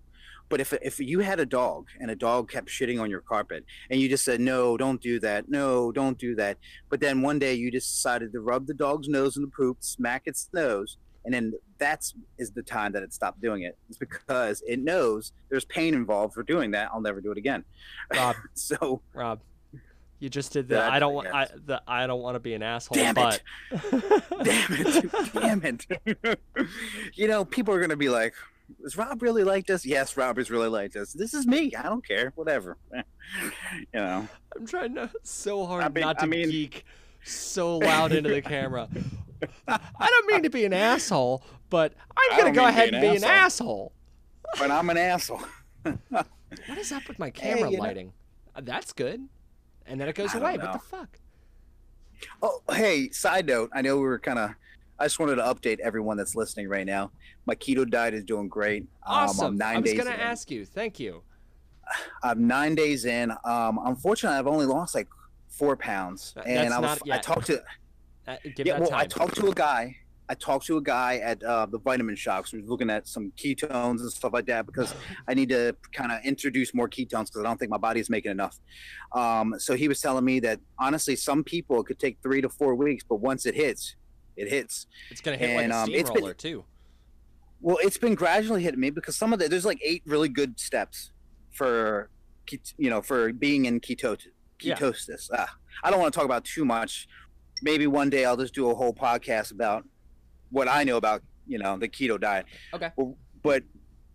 But 0.50 0.60
if, 0.60 0.74
if 0.82 1.00
you 1.00 1.20
had 1.20 1.40
a 1.40 1.46
dog 1.46 1.88
and 2.00 2.10
a 2.10 2.16
dog 2.16 2.50
kept 2.50 2.70
shitting 2.70 3.00
on 3.00 3.10
your 3.10 3.22
carpet 3.22 3.64
and 3.90 4.00
you 4.02 4.10
just 4.10 4.26
said, 4.26 4.40
no, 4.42 4.76
don't 4.78 5.00
do 5.00 5.20
that. 5.20 5.48
No, 5.48 5.92
don't 5.92 6.18
do 6.18 6.36
that. 6.36 6.58
But 6.90 7.00
then 7.00 7.22
one 7.22 7.38
day 7.40 7.54
you 7.54 7.72
just 7.72 7.94
decided 7.96 8.34
to 8.34 8.40
rub 8.42 8.66
the 8.66 8.74
dog's 8.74 9.08
nose 9.08 9.38
in 9.38 9.44
the 9.44 9.48
poop, 9.50 9.78
smack 9.82 10.24
its 10.26 10.50
nose, 10.52 10.98
and 11.26 11.34
then 11.34 11.54
that's 11.78 12.16
is 12.40 12.52
the 12.52 12.64
time 12.64 12.92
that 12.94 13.04
it 13.04 13.14
stopped 13.14 13.42
doing 13.42 13.62
it. 13.64 13.78
It's 13.90 13.98
because 14.00 14.64
it 14.68 14.80
knows 14.80 15.34
there's 15.50 15.66
pain 15.66 15.94
involved 15.94 16.34
for 16.34 16.44
doing 16.44 16.72
that. 16.72 16.90
I'll 16.92 17.02
never 17.02 17.22
do 17.22 17.32
it 17.32 17.38
again. 17.38 17.64
Rob, 18.14 18.36
So 18.56 19.02
Rob, 19.14 19.42
you 20.20 20.30
just 20.30 20.52
did 20.52 20.70
That- 20.70 20.92
I 20.92 21.00
don't 21.00 21.14
want 21.14 21.28
I 21.28 21.48
the 21.66 21.82
I 21.88 22.08
don't 22.08 22.22
want 22.22 22.36
to 22.36 22.40
be 22.40 22.54
an 22.54 22.64
asshole. 22.64 22.96
Damn 22.96 23.16
but 23.16 23.42
it. 23.72 24.24
damn 24.44 24.74
it, 24.74 25.24
damn 25.86 26.26
it. 26.26 26.40
you 27.14 27.28
know, 27.28 27.46
people 27.46 27.74
are 27.74 27.80
gonna 27.80 27.96
be 27.96 28.10
like, 28.10 28.34
"Is 28.84 28.98
Rob 28.98 29.22
really 29.22 29.44
like 29.44 29.66
this?" 29.68 29.86
Yes, 29.86 30.16
Rob 30.18 30.38
is 30.40 30.50
really 30.50 30.70
like 30.70 30.92
this. 30.92 31.14
This 31.14 31.34
is 31.34 31.46
me. 31.48 31.74
I 31.76 31.84
don't 31.84 32.06
care. 32.06 32.32
Whatever. 32.36 32.78
you 32.94 33.04
know. 33.94 34.28
I'm 34.56 34.66
trying 34.68 34.96
to 34.96 35.10
so 35.24 35.66
hard 35.66 35.84
I 35.84 35.90
mean- 35.90 36.02
not 36.02 36.18
to 36.20 36.24
I 36.26 36.28
mean- 36.28 36.50
geek 36.50 36.86
so 37.24 37.78
loud 37.78 38.12
into 38.12 38.30
the 38.30 38.42
camera. 38.42 38.88
I 39.68 40.08
don't 40.10 40.28
mean 40.32 40.44
to 40.44 40.50
be 40.50 40.66
an 40.66 40.74
asshole, 40.74 41.44
but 41.70 41.94
I'm 42.18 42.38
gonna 42.40 42.52
go 42.52 42.66
ahead 42.66 42.94
and 42.94 43.02
be 43.02 43.16
an 43.16 43.24
asshole. 43.24 43.92
But 44.58 44.72
I'm 44.72 44.90
an 44.90 44.98
asshole. 44.98 45.42
What 45.84 46.78
is 46.78 46.92
up 46.92 47.08
with 47.08 47.20
my 47.20 47.30
camera 47.30 47.70
know- 47.70 47.78
lighting? 47.80 48.14
Uh, 48.56 48.62
That's 48.64 48.92
good. 48.94 49.28
And 49.86 50.00
then 50.00 50.08
it 50.10 50.16
goes 50.16 50.34
I 50.36 50.40
away. 50.40 50.58
What 50.58 50.74
the 50.74 50.80
fuck? 50.80 51.20
Oh, 52.42 52.62
hey, 52.72 53.10
side 53.12 53.46
note. 53.48 53.70
I 53.74 53.82
know 53.82 53.96
we 53.96 54.04
were 54.04 54.20
kind 54.20 54.40
of. 54.40 54.52
I 55.00 55.06
just 55.06 55.20
wanted 55.20 55.36
to 55.36 55.44
update 55.44 55.80
everyone 55.80 56.18
that's 56.18 56.36
listening 56.36 56.68
right 56.68 56.86
now. 56.86 57.12
My 57.46 57.56
keto 57.56 57.90
diet 57.90 58.14
is 58.14 58.24
doing 58.24 58.50
great. 58.50 58.84
Um, 59.06 59.24
Awesome. 59.24 59.48
I'm 59.48 59.58
nine 59.58 59.78
I 59.78 59.80
was 59.80 59.94
gonna 59.94 60.12
ask 60.12 60.52
you. 60.52 60.66
Thank 60.66 61.00
you. 61.00 61.24
I'm 62.24 62.46
nine 62.48 62.76
days 62.76 63.06
in. 63.06 63.32
Um, 63.46 63.80
unfortunately, 63.86 64.38
I've 64.38 64.48
only 64.48 64.66
lost 64.66 64.94
like 64.94 65.08
four 65.48 65.76
pounds, 65.78 66.34
and 66.46 66.72
that's 66.72 66.74
I 66.74 66.80
was. 66.80 67.00
I 67.12 67.18
talked 67.20 67.48
to. 67.48 67.64
Uh, 68.28 68.36
give 68.56 68.68
yeah, 68.68 68.80
well, 68.80 68.90
time. 68.90 69.00
I 69.00 69.06
talked 69.06 69.36
to 69.38 69.48
a 69.48 69.54
guy. 69.54 69.96
I 70.32 70.36
talked 70.36 70.68
to 70.68 70.78
a 70.78 70.82
guy 70.82 71.18
at 71.18 71.42
uh, 71.44 71.66
the 71.66 71.80
vitamin 71.80 72.16
shop. 72.16 72.48
So 72.48 72.58
he 72.58 72.62
was 72.62 72.70
looking 72.70 72.92
at 72.92 73.08
some 73.08 73.32
ketones 73.36 74.02
and 74.02 74.12
stuff 74.12 74.32
like 74.32 74.46
that 74.46 74.68
because 74.68 74.94
I 75.28 75.34
need 75.34 75.50
to 75.50 75.76
kind 75.92 76.12
of 76.12 76.20
introduce 76.24 76.74
more 76.76 76.88
ketones 76.88 77.28
because 77.28 77.38
I 77.40 77.44
don't 77.44 77.58
think 77.58 77.72
my 77.72 77.80
body 77.80 78.00
is 78.00 78.12
making 78.12 78.32
enough. 78.32 78.60
Um, 79.14 79.56
so 79.58 79.76
he 79.76 79.88
was 79.88 80.00
telling 80.00 80.24
me 80.24 80.40
that 80.42 80.60
honestly, 80.78 81.16
some 81.16 81.44
people 81.44 81.82
it 81.82 81.88
could 81.88 81.98
take 81.98 82.20
three 82.22 82.42
to 82.42 82.50
four 82.50 82.76
weeks, 82.76 83.04
but 83.08 83.16
once 83.16 83.48
it 83.48 83.56
hits, 83.56 83.96
it 84.40 84.50
hits. 84.50 84.88
it's 85.12 85.22
gonna 85.22 85.38
hit 85.38 85.50
and, 85.50 85.58
like 85.58 85.70
a 85.72 85.84
um, 85.84 85.90
it's 85.90 86.10
been- 86.10 86.18
steamroller 86.18 86.34
too. 86.34 86.66
Well, 87.62 87.78
it's 87.82 87.98
been 87.98 88.16
gradually 88.16 88.64
hitting 88.64 88.80
me 88.80 88.90
because 88.90 89.18
some 89.18 89.34
of 89.34 89.40
the 89.40 89.50
there's 89.50 89.66
like 89.66 89.80
eight 89.84 90.02
really 90.06 90.30
good 90.30 90.60
steps 90.60 91.12
for 91.52 92.10
you 92.78 92.90
know 92.90 93.02
for 93.02 93.34
being 93.34 93.66
in 93.66 93.80
keto 93.82 94.18
Yeah. 94.62 94.76
ketosis. 94.76 95.30
Ah, 95.34 95.56
I 95.84 95.92
don't 95.92 96.00
want 96.00 96.14
to 96.14 96.18
talk 96.18 96.26
about 96.26 96.46
too 96.46 96.64
much. 96.66 97.08
Maybe 97.62 97.86
one 97.86 98.10
day 98.10 98.24
I'll 98.26 98.38
just 98.38 98.54
do 98.54 98.70
a 98.70 98.76
whole 98.76 98.94
podcast 98.94 99.52
about 99.52 99.84
what 100.52 100.68
I 100.70 100.84
know 100.86 100.96
about 100.98 101.22
you 101.48 101.60
know 101.60 101.78
the 101.78 101.90
keto 101.90 102.20
diet. 102.20 102.46
Okay. 102.74 102.92
Well, 102.96 103.18
but 103.44 103.64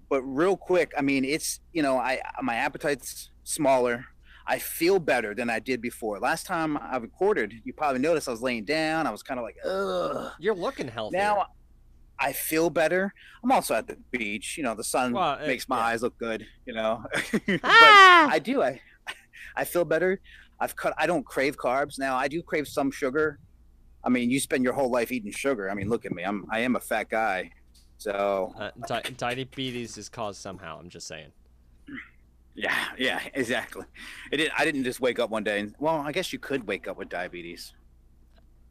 but 0.08 0.22
real 0.22 0.56
quick, 0.56 0.92
I 0.96 1.02
mean, 1.02 1.24
it's 1.24 1.60
you 1.72 1.82
know 1.82 1.98
I 1.98 2.20
my 2.42 2.54
appetite's 2.56 3.30
smaller. 3.44 4.06
I 4.46 4.58
feel 4.58 4.98
better 4.98 5.34
than 5.34 5.48
I 5.48 5.58
did 5.58 5.80
before. 5.80 6.18
Last 6.18 6.46
time 6.46 6.76
I 6.76 6.96
recorded, 6.98 7.54
you 7.64 7.72
probably 7.72 8.00
noticed 8.00 8.28
I 8.28 8.30
was 8.32 8.42
laying 8.42 8.64
down. 8.64 9.06
I 9.06 9.10
was 9.10 9.22
kind 9.22 9.40
of 9.40 9.44
like, 9.44 9.56
ugh. 9.64 10.32
You're 10.38 10.54
looking 10.54 10.88
healthy. 10.88 11.16
Now 11.16 11.46
I 12.18 12.32
feel 12.32 12.68
better. 12.70 13.12
I'm 13.42 13.50
also 13.50 13.74
at 13.74 13.86
the 13.86 13.96
beach. 14.10 14.56
You 14.58 14.64
know, 14.64 14.74
the 14.74 14.84
sun 14.84 15.12
Well, 15.14 15.38
uh, 15.42 15.46
makes 15.46 15.68
my 15.68 15.78
yeah. 15.78 15.84
eyes 15.86 16.02
look 16.02 16.16
good. 16.18 16.46
You 16.66 16.74
know, 16.74 17.02
but 17.46 17.60
Ah! 17.64 18.28
I 18.30 18.38
do. 18.38 18.62
I 18.62 18.80
I 19.56 19.64
feel 19.64 19.84
better. 19.84 20.20
I've 20.60 20.76
cut. 20.76 20.94
I 20.98 21.06
don't 21.06 21.24
crave 21.24 21.56
carbs 21.56 21.98
now. 21.98 22.16
I 22.16 22.28
do 22.28 22.42
crave 22.42 22.68
some 22.68 22.90
sugar. 22.90 23.38
I 24.04 24.08
mean, 24.10 24.30
you 24.30 24.38
spend 24.38 24.62
your 24.64 24.74
whole 24.74 24.90
life 24.90 25.10
eating 25.10 25.32
sugar. 25.32 25.70
I 25.70 25.74
mean, 25.74 25.88
look 25.88 26.04
at 26.04 26.12
me. 26.12 26.22
I'm 26.22 26.44
I 26.50 26.60
am 26.60 26.76
a 26.76 26.80
fat 26.80 27.08
guy. 27.08 27.50
So 27.96 28.52
uh, 28.58 28.70
di- 28.86 29.10
diabetes 29.16 29.96
is 29.96 30.08
caused 30.10 30.40
somehow. 30.42 30.78
I'm 30.78 30.90
just 30.90 31.06
saying. 31.06 31.32
Yeah, 32.54 32.74
yeah, 32.98 33.20
exactly. 33.34 33.84
It 34.32 34.36
did, 34.38 34.50
I 34.56 34.64
didn't 34.64 34.84
just 34.84 35.00
wake 35.00 35.18
up 35.18 35.30
one 35.30 35.44
day 35.44 35.60
and 35.60 35.74
well, 35.78 35.96
I 35.96 36.12
guess 36.12 36.32
you 36.32 36.38
could 36.38 36.66
wake 36.66 36.86
up 36.88 36.96
with 36.96 37.08
diabetes. 37.08 37.72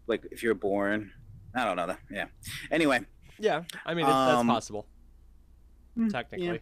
Like 0.07 0.25
if 0.31 0.43
you're 0.43 0.55
born. 0.55 1.11
I 1.55 1.65
don't 1.65 1.75
know. 1.75 1.87
That. 1.87 1.99
Yeah. 2.09 2.25
Anyway, 2.71 3.01
Yeah, 3.39 3.63
I 3.85 3.93
mean 3.93 4.05
it, 4.05 4.09
that's 4.09 4.39
Um, 4.39 4.47
possible. 4.47 4.87
mm, 5.97 6.11
Technically. 6.11 6.61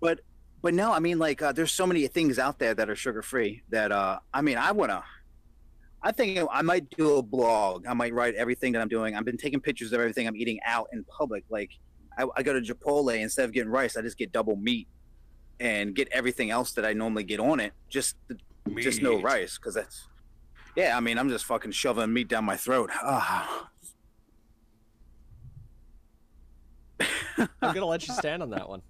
but 0.00 0.20
but 0.62 0.74
no, 0.74 0.92
I 0.92 0.98
mean 1.00 1.18
like 1.18 1.42
uh, 1.42 1.52
there's 1.52 1.72
so 1.72 1.86
many 1.86 2.06
things 2.06 2.38
out 2.38 2.58
there 2.58 2.74
that 2.74 2.88
are 2.90 2.96
sugar 2.96 3.22
free 3.22 3.62
that 3.70 3.92
uh 3.92 4.18
I 4.32 4.40
mean 4.42 4.56
I 4.58 4.72
wanna 4.72 5.04
I 6.02 6.12
think 6.12 6.38
I 6.50 6.62
might 6.62 6.88
do 6.96 7.18
a 7.18 7.22
blog. 7.22 7.86
I 7.86 7.92
might 7.92 8.14
write 8.14 8.34
everything 8.36 8.72
that 8.72 8.80
I'm 8.80 8.88
doing. 8.88 9.14
I've 9.14 9.24
been 9.26 9.36
taking 9.36 9.60
pictures 9.60 9.92
of 9.92 10.00
everything 10.00 10.26
I'm 10.26 10.36
eating 10.36 10.58
out 10.64 10.88
in 10.94 11.04
public. 11.04 11.44
Like 11.50 11.70
I, 12.18 12.24
I 12.36 12.42
go 12.42 12.58
to 12.58 12.60
Chipotle 12.60 13.14
instead 13.20 13.44
of 13.44 13.52
getting 13.52 13.70
rice, 13.70 13.96
I 13.98 14.02
just 14.02 14.16
get 14.16 14.32
double 14.32 14.56
meat 14.56 14.88
and 15.60 15.94
get 15.94 16.08
everything 16.10 16.50
else 16.50 16.72
that 16.72 16.84
I 16.84 16.94
normally 16.94 17.22
get 17.22 17.38
on 17.38 17.60
it. 17.60 17.72
Just 17.88 18.16
just 18.78 19.02
no 19.02 19.20
rice 19.20 19.58
because 19.58 19.74
that's 19.74 20.08
yeah. 20.74 20.96
I 20.96 21.00
mean 21.00 21.18
I'm 21.18 21.28
just 21.28 21.44
fucking 21.44 21.72
shoving 21.72 22.12
meat 22.12 22.28
down 22.28 22.44
my 22.44 22.56
throat. 22.56 22.90
Ah. 22.94 23.68
I'm 27.62 27.74
gonna 27.74 27.86
let 27.86 28.06
you 28.08 28.14
stand 28.14 28.42
on 28.42 28.50
that 28.50 28.68
one. 28.68 28.82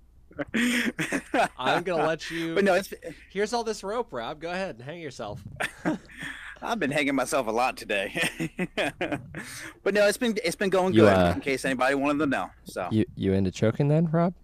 I'm 1.58 1.82
gonna 1.82 2.06
let 2.06 2.30
you. 2.30 2.54
But 2.54 2.64
no, 2.64 2.74
it's 2.74 2.92
Here's 3.30 3.52
all 3.52 3.64
this 3.64 3.82
rope, 3.82 4.12
Rob. 4.12 4.40
Go 4.40 4.50
ahead 4.50 4.76
and 4.76 4.84
hang 4.84 5.00
yourself. 5.00 5.42
I've 6.62 6.78
been 6.78 6.90
hanging 6.90 7.14
myself 7.14 7.46
a 7.46 7.50
lot 7.50 7.76
today. 7.76 8.50
but 8.76 9.94
no, 9.94 10.06
it's 10.06 10.18
been 10.18 10.36
it's 10.44 10.56
been 10.56 10.70
going 10.70 10.94
You, 10.94 11.02
good 11.02 11.12
uh, 11.12 11.32
in 11.34 11.40
case 11.40 11.64
anybody 11.64 11.94
wanted 11.94 12.18
to 12.20 12.26
know. 12.26 12.50
So 12.64 12.88
You 12.90 13.04
you 13.16 13.32
into 13.32 13.50
choking 13.50 13.88
then, 13.88 14.08
Rob? 14.10 14.34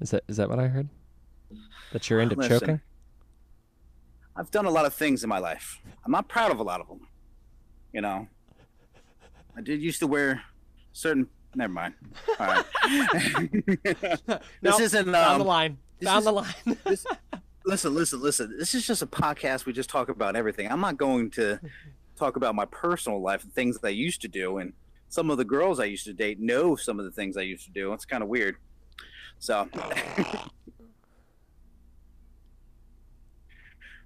Is 0.00 0.10
that 0.10 0.24
is 0.28 0.36
that 0.36 0.48
what 0.48 0.58
I 0.58 0.68
heard? 0.68 0.88
That 1.96 2.10
you're 2.10 2.20
into 2.20 2.36
Listen. 2.36 2.58
choking? 2.60 2.80
I've 4.36 4.50
done 4.50 4.66
a 4.66 4.70
lot 4.70 4.84
of 4.84 4.92
things 4.92 5.22
in 5.22 5.30
my 5.30 5.38
life. 5.38 5.80
I'm 6.04 6.12
not 6.12 6.28
proud 6.28 6.50
of 6.50 6.58
a 6.60 6.62
lot 6.62 6.78
of 6.82 6.88
them. 6.88 7.08
You 7.94 8.02
know, 8.02 8.28
I 9.56 9.62
did 9.62 9.80
used 9.80 10.00
to 10.00 10.06
wear 10.06 10.42
certain. 10.92 11.26
Never 11.54 11.72
mind. 11.72 11.94
All 12.38 12.46
right. 12.48 12.64
this 13.82 14.20
Nope, 14.60 14.80
isn't. 14.82 15.10
Down 15.10 15.38
the 15.38 15.44
Um, 15.44 15.46
line. 15.46 15.78
this 15.98 16.06
Down 16.06 16.18
is- 16.18 16.24
the 16.26 16.32
line. 16.32 16.54
this, 16.84 17.06
listen, 17.64 17.94
listen, 17.94 18.20
listen. 18.20 18.54
This 18.58 18.74
is 18.74 18.86
just 18.86 19.00
a 19.00 19.06
podcast. 19.06 19.64
We 19.64 19.72
just 19.72 19.88
talk 19.88 20.10
about 20.10 20.36
everything. 20.36 20.70
I'm 20.70 20.82
not 20.82 20.98
going 20.98 21.30
to 21.30 21.58
talk 22.14 22.36
about 22.36 22.54
my 22.54 22.66
personal 22.66 23.22
life 23.22 23.42
and 23.42 23.54
things 23.54 23.78
that 23.78 23.86
I 23.88 23.90
used 23.92 24.20
to 24.20 24.28
do. 24.28 24.58
And 24.58 24.74
some 25.08 25.30
of 25.30 25.38
the 25.38 25.46
girls 25.46 25.80
I 25.80 25.86
used 25.86 26.04
to 26.04 26.12
date 26.12 26.38
know 26.40 26.76
some 26.76 26.98
of 26.98 27.06
the 27.06 27.10
things 27.10 27.38
I 27.38 27.42
used 27.42 27.64
to 27.64 27.70
do. 27.72 27.94
It's 27.94 28.04
kind 28.04 28.22
of 28.22 28.28
weird. 28.28 28.56
So, 29.38 29.66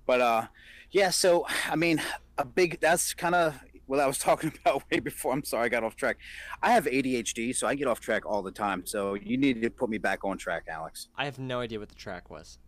but 0.07 0.21
uh, 0.21 0.47
yeah. 0.91 1.11
So 1.11 1.47
I 1.69 1.77
mean, 1.77 2.01
a 2.39 2.45
big. 2.45 2.81
That's 2.81 3.15
kind 3.15 3.35
of 3.35 3.59
what 3.87 4.01
I 4.01 4.07
was 4.07 4.19
talking 4.29 4.53
about 4.61 4.85
way 4.91 5.01
before. 5.01 5.33
I'm 5.33 5.45
sorry, 5.45 5.67
I 5.67 5.69
got 5.69 5.85
off 5.85 5.97
track. 5.97 6.19
I 6.63 6.73
have 6.73 6.87
ADHD, 6.87 7.55
so 7.55 7.67
I 7.67 7.75
get 7.75 7.89
off 7.89 8.01
track 8.01 8.25
all 8.27 8.43
the 8.43 8.53
time. 8.53 8.87
So 8.87 9.15
you 9.15 9.37
need 9.37 9.63
to 9.63 9.71
put 9.71 9.91
me 9.91 9.99
back 9.99 10.25
on 10.25 10.39
track, 10.39 10.65
Alex. 10.69 11.09
I 11.17 11.25
have 11.25 11.39
no 11.39 11.61
idea 11.61 11.79
what 11.79 11.89
the 11.89 11.95
track 11.95 12.31
was. 12.31 12.59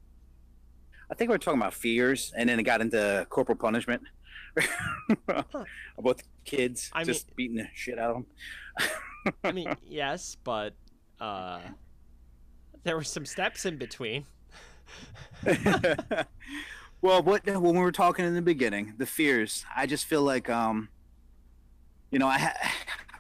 I 1.11 1.14
think 1.14 1.29
we 1.29 1.35
were 1.35 1.38
talking 1.38 1.61
about 1.61 1.75
fears, 1.75 2.33
and 2.37 2.49
then 2.49 2.59
it 2.59 2.62
got 2.62 2.81
into 2.81 3.27
corporal 3.29 3.59
punishment 3.59 4.03
about 5.29 6.18
the 6.18 6.25
kids 6.45 6.90
I 6.92 7.05
just 7.05 7.35
beating 7.37 7.57
the 7.57 7.68
shit 7.75 7.99
out 7.99 8.11
of 8.11 8.16
them. 8.16 8.27
I 9.45 9.53
mean, 9.53 9.77
yes, 9.87 10.37
but 10.42 10.75
uh, 11.21 11.61
there 12.83 12.97
were 12.97 13.05
some 13.05 13.27
steps 13.27 13.66
in 13.66 13.77
between. 13.77 14.25
well, 17.03 17.21
what 17.21 17.45
when 17.45 17.62
we 17.62 17.81
were 17.81 17.93
talking 17.93 18.25
in 18.25 18.35
the 18.35 18.43
beginning, 18.43 18.95
the 18.97 19.07
fears. 19.07 19.65
I 19.77 19.87
just 19.87 20.07
feel 20.07 20.23
like, 20.23 20.49
um, 20.49 20.88
you 22.12 22.19
know, 22.21 22.29
I 22.29 22.38
ha- 22.38 22.73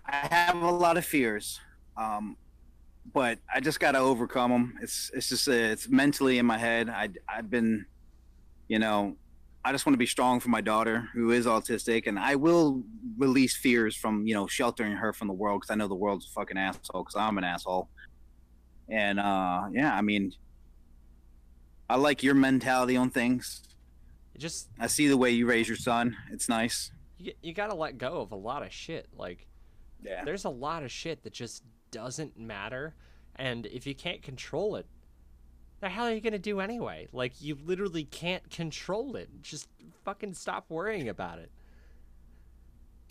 I 0.06 0.16
have 0.30 0.62
a 0.62 0.70
lot 0.70 0.96
of 0.96 1.04
fears, 1.04 1.60
um, 1.96 2.36
but 3.12 3.38
I 3.52 3.58
just 3.58 3.80
got 3.80 3.92
to 3.92 3.98
overcome 3.98 4.52
them. 4.52 4.74
It's 4.80 5.10
it's 5.12 5.28
just 5.28 5.48
uh, 5.48 5.52
it's 5.52 5.88
mentally 5.88 6.38
in 6.38 6.46
my 6.46 6.58
head. 6.58 6.88
I 6.88 7.08
I've 7.28 7.50
been, 7.50 7.84
you 8.68 8.78
know, 8.78 9.16
I 9.64 9.72
just 9.72 9.84
want 9.84 9.94
to 9.94 9.98
be 9.98 10.06
strong 10.06 10.38
for 10.38 10.48
my 10.48 10.60
daughter 10.60 11.08
who 11.12 11.32
is 11.32 11.46
autistic, 11.46 12.06
and 12.06 12.20
I 12.20 12.36
will 12.36 12.84
release 13.18 13.56
fears 13.56 13.96
from 13.96 14.26
you 14.28 14.34
know 14.34 14.46
sheltering 14.46 14.92
her 14.92 15.12
from 15.12 15.26
the 15.26 15.34
world 15.34 15.60
because 15.60 15.72
I 15.72 15.74
know 15.74 15.88
the 15.88 15.96
world's 15.96 16.26
a 16.26 16.30
fucking 16.30 16.56
asshole 16.56 17.02
because 17.02 17.16
I'm 17.16 17.36
an 17.36 17.44
asshole. 17.44 17.88
And 18.88 19.18
uh, 19.18 19.64
yeah, 19.72 19.92
I 19.92 20.02
mean, 20.02 20.32
I 21.90 21.96
like 21.96 22.22
your 22.22 22.34
mentality 22.34 22.96
on 22.96 23.10
things. 23.10 23.62
You 24.34 24.40
just 24.40 24.68
I 24.78 24.86
see 24.86 25.08
the 25.08 25.16
way 25.16 25.30
you 25.30 25.46
raise 25.46 25.68
your 25.68 25.76
son. 25.76 26.16
It's 26.30 26.48
nice. 26.48 26.90
you, 27.18 27.32
you 27.42 27.52
gotta 27.52 27.74
let 27.74 27.98
go 27.98 28.20
of 28.20 28.32
a 28.32 28.36
lot 28.36 28.62
of 28.62 28.72
shit. 28.72 29.08
Like 29.16 29.46
Yeah. 30.02 30.24
there's 30.24 30.44
a 30.44 30.50
lot 30.50 30.82
of 30.82 30.90
shit 30.90 31.22
that 31.24 31.32
just 31.32 31.62
doesn't 31.90 32.38
matter, 32.38 32.94
and 33.36 33.66
if 33.66 33.86
you 33.86 33.94
can't 33.94 34.22
control 34.22 34.76
it, 34.76 34.86
the 35.80 35.88
hell 35.90 36.06
are 36.06 36.14
you 36.14 36.20
gonna 36.20 36.38
do 36.38 36.60
anyway? 36.60 37.08
Like 37.12 37.40
you 37.42 37.56
literally 37.64 38.04
can't 38.04 38.48
control 38.50 39.16
it. 39.16 39.28
Just 39.42 39.68
fucking 40.04 40.34
stop 40.34 40.66
worrying 40.70 41.08
about 41.08 41.38
it. 41.38 41.50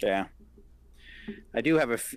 Yeah. 0.02 0.26
I 1.54 1.62
do 1.62 1.78
have 1.78 1.92
a. 1.92 1.96
F- 1.96 2.16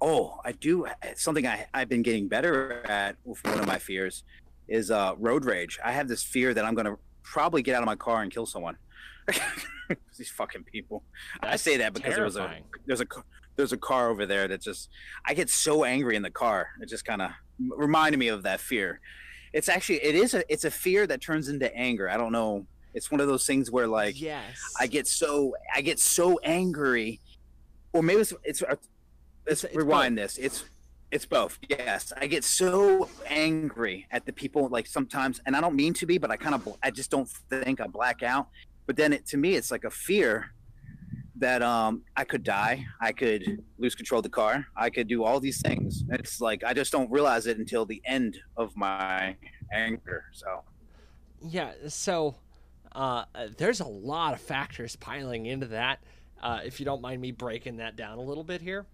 oh, 0.00 0.40
I 0.44 0.52
do. 0.52 0.86
Something 1.16 1.46
I, 1.46 1.66
I've 1.74 1.88
been 1.90 2.02
getting 2.02 2.26
better 2.28 2.82
at 2.86 3.16
with 3.24 3.44
one 3.44 3.58
of 3.60 3.66
my 3.66 3.78
fears 3.78 4.24
is 4.66 4.90
uh, 4.90 5.14
road 5.18 5.44
rage. 5.44 5.78
I 5.84 5.92
have 5.92 6.08
this 6.08 6.22
fear 6.22 6.54
that 6.54 6.64
I'm 6.64 6.74
going 6.74 6.86
to 6.86 6.98
probably 7.24 7.62
get 7.62 7.74
out 7.74 7.82
of 7.82 7.86
my 7.86 7.96
car 7.96 8.22
and 8.22 8.30
kill 8.30 8.46
someone. 8.46 8.76
These 10.16 10.30
fucking 10.30 10.64
people. 10.64 11.02
I 11.42 11.56
say 11.56 11.78
that 11.78 11.92
because 11.94 12.14
there 12.14 12.24
was 12.24 12.36
a 12.36 12.58
there's 12.86 13.00
a 13.00 13.06
there's 13.56 13.72
a 13.72 13.76
car 13.76 14.10
over 14.10 14.26
there 14.26 14.46
that 14.48 14.60
just 14.60 14.88
I 15.26 15.34
get 15.34 15.50
so 15.50 15.84
angry 15.84 16.16
in 16.16 16.22
the 16.22 16.30
car. 16.30 16.68
It 16.80 16.88
just 16.88 17.04
kind 17.04 17.20
of 17.22 17.30
reminded 17.58 18.18
me 18.18 18.28
of 18.28 18.42
that 18.44 18.60
fear. 18.60 19.00
It's 19.52 19.68
actually 19.68 20.02
it 20.04 20.14
is 20.14 20.34
a 20.34 20.42
it's 20.52 20.64
a 20.64 20.70
fear 20.70 21.06
that 21.06 21.20
turns 21.20 21.48
into 21.48 21.74
anger. 21.74 22.08
I 22.08 22.16
don't 22.16 22.32
know. 22.32 22.66
It's 22.94 23.10
one 23.10 23.20
of 23.20 23.26
those 23.28 23.46
things 23.46 23.70
where 23.70 23.86
like 23.88 24.20
yes. 24.20 24.44
I 24.78 24.86
get 24.86 25.06
so 25.06 25.54
I 25.74 25.80
get 25.80 25.98
so 25.98 26.38
angry, 26.44 27.20
or 27.92 28.02
maybe 28.02 28.20
it's 28.20 28.32
it's, 28.44 28.62
let's 28.62 28.86
It's- 29.46 29.64
it's 29.64 29.76
rewind 29.76 30.16
this. 30.16 30.38
It's 30.38 30.64
it's 31.14 31.24
both. 31.24 31.60
Yes, 31.68 32.12
I 32.16 32.26
get 32.26 32.42
so 32.42 33.08
angry 33.28 34.04
at 34.10 34.26
the 34.26 34.32
people 34.32 34.68
like 34.68 34.88
sometimes, 34.88 35.40
and 35.46 35.54
I 35.54 35.60
don't 35.60 35.76
mean 35.76 35.94
to 35.94 36.06
be, 36.06 36.18
but 36.18 36.32
I 36.32 36.36
kind 36.36 36.56
of 36.56 36.76
I 36.82 36.90
just 36.90 37.08
don't 37.08 37.28
think 37.48 37.80
I 37.80 37.86
black 37.86 38.24
out. 38.24 38.48
But 38.86 38.96
then 38.96 39.12
it, 39.12 39.24
to 39.26 39.36
me, 39.36 39.54
it's 39.54 39.70
like 39.70 39.84
a 39.84 39.90
fear 39.90 40.52
that 41.36 41.62
um 41.62 42.02
I 42.16 42.24
could 42.24 42.42
die, 42.42 42.84
I 43.00 43.12
could 43.12 43.62
lose 43.78 43.94
control 43.94 44.18
of 44.18 44.24
the 44.24 44.28
car, 44.28 44.66
I 44.76 44.90
could 44.90 45.06
do 45.06 45.22
all 45.22 45.38
these 45.38 45.62
things. 45.62 46.02
It's 46.10 46.40
like 46.40 46.64
I 46.64 46.74
just 46.74 46.90
don't 46.90 47.10
realize 47.12 47.46
it 47.46 47.58
until 47.58 47.86
the 47.86 48.02
end 48.04 48.36
of 48.56 48.76
my 48.76 49.36
anger. 49.72 50.24
So 50.32 50.64
Yeah, 51.40 51.74
so 51.86 52.34
uh, 52.92 53.24
uh, 53.36 53.48
there's 53.56 53.78
a 53.78 53.86
lot 53.86 54.34
of 54.34 54.40
factors 54.40 54.96
piling 54.96 55.46
into 55.46 55.66
that. 55.66 56.00
Uh, 56.42 56.58
if 56.64 56.80
you 56.80 56.86
don't 56.86 57.00
mind 57.00 57.20
me 57.20 57.30
breaking 57.30 57.76
that 57.76 57.94
down 57.94 58.18
a 58.18 58.22
little 58.22 58.44
bit 58.44 58.60
here. 58.60 58.84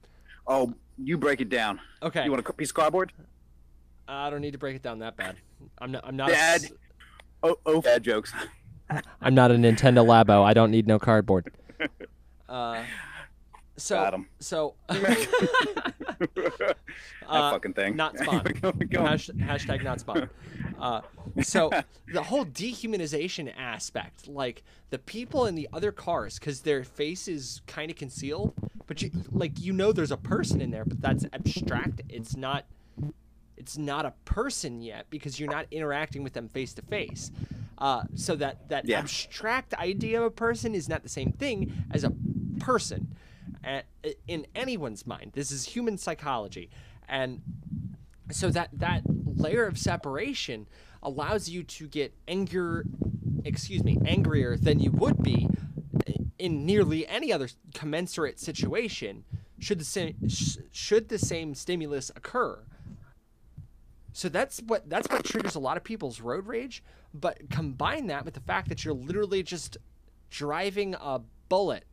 oh, 0.46 0.74
you 1.02 1.18
break 1.18 1.40
it 1.40 1.48
down. 1.48 1.80
Okay. 2.02 2.24
You 2.24 2.30
want 2.30 2.46
a 2.46 2.52
piece 2.52 2.70
of 2.70 2.74
cardboard? 2.74 3.12
I 4.08 4.30
don't 4.30 4.40
need 4.40 4.52
to 4.52 4.58
break 4.58 4.76
it 4.76 4.82
down 4.82 4.98
that 5.00 5.16
bad. 5.16 5.36
I'm 5.78 5.92
not. 5.92 6.04
I'm 6.06 6.16
not. 6.16 6.28
Dad. 6.28 6.64
A, 6.64 6.68
Oh, 7.42 7.56
oh, 7.64 7.80
bad 7.80 8.02
jokes. 8.02 8.32
I'm 9.20 9.34
not 9.34 9.50
a 9.50 9.54
Nintendo 9.54 10.04
Labo. 10.04 10.44
I 10.44 10.52
don't 10.52 10.70
need 10.70 10.86
no 10.86 10.98
cardboard. 10.98 11.50
uh, 12.48 12.82
So 13.80 13.96
Got 13.96 14.14
'em. 14.14 14.26
so 14.40 14.74
that 14.88 16.76
uh, 17.26 17.50
fucking 17.52 17.72
thing. 17.74 17.96
not 17.96 18.18
spawn. 18.22 18.42
Go- 18.60 18.72
go. 18.72 19.02
Hash, 19.04 19.28
hashtag 19.30 19.82
not 19.84 20.00
spawn. 20.00 20.28
Uh, 20.78 21.00
so 21.42 21.70
the 22.12 22.22
whole 22.22 22.44
dehumanization 22.44 23.52
aspect, 23.56 24.28
like 24.28 24.62
the 24.90 24.98
people 24.98 25.46
in 25.46 25.54
the 25.54 25.68
other 25.72 25.92
cars, 25.92 26.38
because 26.38 26.60
their 26.60 26.84
face 26.84 27.28
is 27.28 27.62
kind 27.66 27.90
of 27.90 27.96
concealed, 27.96 28.52
but 28.86 29.00
you 29.02 29.10
like 29.30 29.58
you 29.60 29.72
know 29.72 29.92
there's 29.92 30.10
a 30.10 30.16
person 30.16 30.60
in 30.60 30.70
there, 30.70 30.84
but 30.84 31.00
that's 31.00 31.24
abstract. 31.32 32.02
It's 32.08 32.36
not. 32.36 32.64
It's 33.56 33.76
not 33.76 34.06
a 34.06 34.14
person 34.24 34.80
yet 34.80 35.04
because 35.10 35.38
you're 35.38 35.50
not 35.50 35.66
interacting 35.70 36.22
with 36.22 36.32
them 36.32 36.48
face 36.48 36.72
to 36.74 36.82
face. 36.82 37.30
Uh, 37.76 38.04
so 38.14 38.34
that 38.36 38.68
that 38.70 38.86
Yeah. 38.86 38.98
abstract 39.00 39.74
idea 39.74 40.18
of 40.20 40.24
a 40.26 40.30
person 40.30 40.74
is 40.74 40.88
not 40.88 41.02
the 41.02 41.10
same 41.10 41.32
thing 41.32 41.72
as 41.90 42.02
a 42.04 42.12
person 42.58 43.14
in 44.26 44.46
anyone's 44.54 45.06
mind. 45.06 45.32
This 45.34 45.50
is 45.50 45.66
human 45.66 45.98
psychology, 45.98 46.70
and 47.08 47.42
so 48.30 48.50
that 48.50 48.70
that 48.72 49.02
layer 49.06 49.66
of 49.66 49.78
separation 49.78 50.66
allows 51.02 51.48
you 51.48 51.62
to 51.62 51.86
get 51.86 52.14
anger 52.28 52.84
excuse 53.44 53.82
me 53.82 53.98
angrier 54.04 54.56
than 54.56 54.80
you 54.80 54.90
would 54.90 55.22
be 55.22 55.48
in 56.38 56.64
nearly 56.66 57.06
any 57.06 57.32
other 57.32 57.48
commensurate 57.74 58.40
situation 58.40 59.24
should 59.58 59.78
the 59.78 59.84
same 59.84 60.16
should 60.72 61.08
the 61.08 61.18
same 61.18 61.54
stimulus 61.54 62.10
occur. 62.16 62.58
So 64.12 64.28
that's 64.28 64.60
what 64.60 64.88
that's 64.88 65.08
what 65.08 65.24
triggers 65.24 65.54
a 65.54 65.60
lot 65.60 65.76
of 65.76 65.84
people's 65.84 66.20
road 66.20 66.46
rage. 66.46 66.82
But 67.12 67.50
combine 67.50 68.06
that 68.08 68.24
with 68.24 68.34
the 68.34 68.40
fact 68.40 68.68
that 68.68 68.84
you're 68.84 68.94
literally 68.94 69.42
just 69.42 69.76
driving 70.30 70.94
a 70.94 71.20
bullet 71.48 71.84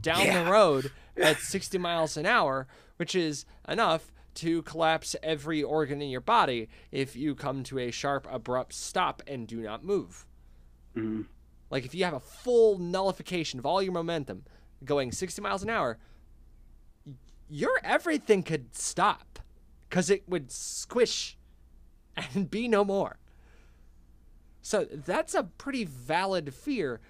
down 0.00 0.24
Yeah. 0.24 0.44
the 0.44 0.50
road 0.50 0.90
at 1.16 1.38
60 1.38 1.78
miles 1.78 2.16
an 2.16 2.26
hour, 2.26 2.66
which 2.96 3.14
is 3.14 3.44
enough 3.68 4.12
to 4.34 4.62
collapse 4.62 5.14
every 5.22 5.62
organ 5.62 6.00
in 6.00 6.08
your 6.08 6.20
body 6.22 6.68
if 6.90 7.14
you 7.14 7.34
come 7.34 7.62
to 7.64 7.78
a 7.78 7.90
sharp, 7.90 8.26
abrupt 8.30 8.72
stop 8.72 9.22
and 9.26 9.46
do 9.46 9.60
not 9.60 9.84
move. 9.84 10.24
Mhm. 10.96 11.26
Like 11.70 11.84
if 11.84 11.94
you 11.94 12.04
have 12.04 12.14
a 12.14 12.20
full 12.20 12.78
nullification 12.78 13.58
of 13.58 13.66
all 13.66 13.82
your 13.82 13.92
momentum 13.92 14.44
going 14.84 15.12
60 15.12 15.40
miles 15.42 15.62
an 15.62 15.70
hour, 15.70 15.98
your 17.48 17.78
everything 17.84 18.42
could 18.42 18.74
stop 18.74 19.38
because 19.88 20.08
it 20.08 20.26
would 20.28 20.50
squish 20.50 21.36
and 22.16 22.50
be 22.50 22.68
no 22.68 22.84
more. 22.84 23.18
So 24.62 24.84
that's 24.84 25.34
a 25.34 25.44
pretty 25.44 25.84
valid 25.84 26.54
fear. 26.54 27.00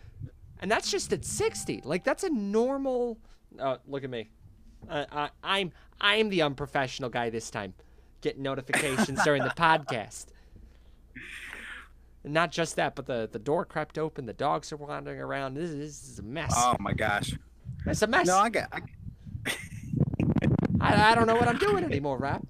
And 0.62 0.70
that's 0.70 0.90
just 0.90 1.12
at 1.12 1.25
60. 1.25 1.83
Like 1.85 2.05
that's 2.05 2.25
a 2.25 2.31
normal. 2.31 3.18
Uh, 3.59 3.77
look 3.87 4.05
at 4.05 4.11
me. 4.11 4.31
Uh, 4.88 5.05
I, 5.12 5.31
I'm 5.42 5.72
I'm 6.01 6.29
the 6.31 6.42
unprofessional 6.42 7.11
guy 7.11 7.29
this 7.31 7.51
time, 7.51 7.75
getting 8.22 8.42
notifications 8.42 9.22
during 9.25 9.42
the 9.42 9.51
podcast. 9.57 10.27
And 12.25 12.33
not 12.33 12.53
just 12.53 12.77
that, 12.77 12.94
but 12.94 13.07
the, 13.07 13.29
the 13.31 13.38
door 13.40 13.64
crept 13.64 13.98
open. 13.98 14.27
The 14.27 14.33
dogs 14.33 14.72
are 14.72 14.77
wandering 14.77 15.20
around. 15.20 15.55
This, 15.55 15.70
is- 15.70 15.77
this 15.79 16.09
is 16.12 16.18
a 16.20 16.22
mess. 16.22 16.53
Oh 16.57 16.77
my 16.81 16.92
gosh. 16.92 17.35
it's 17.87 18.03
a 18.03 18.07
mess. 18.07 18.27
No, 18.27 18.38
I 18.38 18.48
got. 18.48 18.68
I, 18.72 18.81
I, 20.81 21.12
I 21.12 21.14
don't 21.14 21.27
know 21.27 21.35
what 21.37 21.48
I'm 21.48 21.59
doing 21.59 21.85
anymore, 21.85 22.18
Rob. 22.18 22.42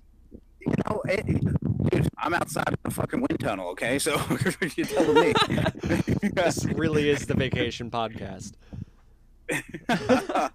you 0.60 0.72
know, 0.88 1.02
it, 1.06 1.26
dude, 1.92 2.08
I'm 2.18 2.34
outside 2.34 2.68
of 2.68 2.82
the 2.82 2.90
fucking 2.90 3.20
wind 3.20 3.38
tunnel. 3.40 3.68
Okay, 3.70 3.98
so 3.98 4.20
you're 4.76 4.86
telling 4.86 5.14
me. 5.14 5.34
This 6.32 6.64
really 6.64 7.10
is 7.10 7.26
the 7.26 7.34
vacation 7.34 7.90
podcast. 7.90 8.54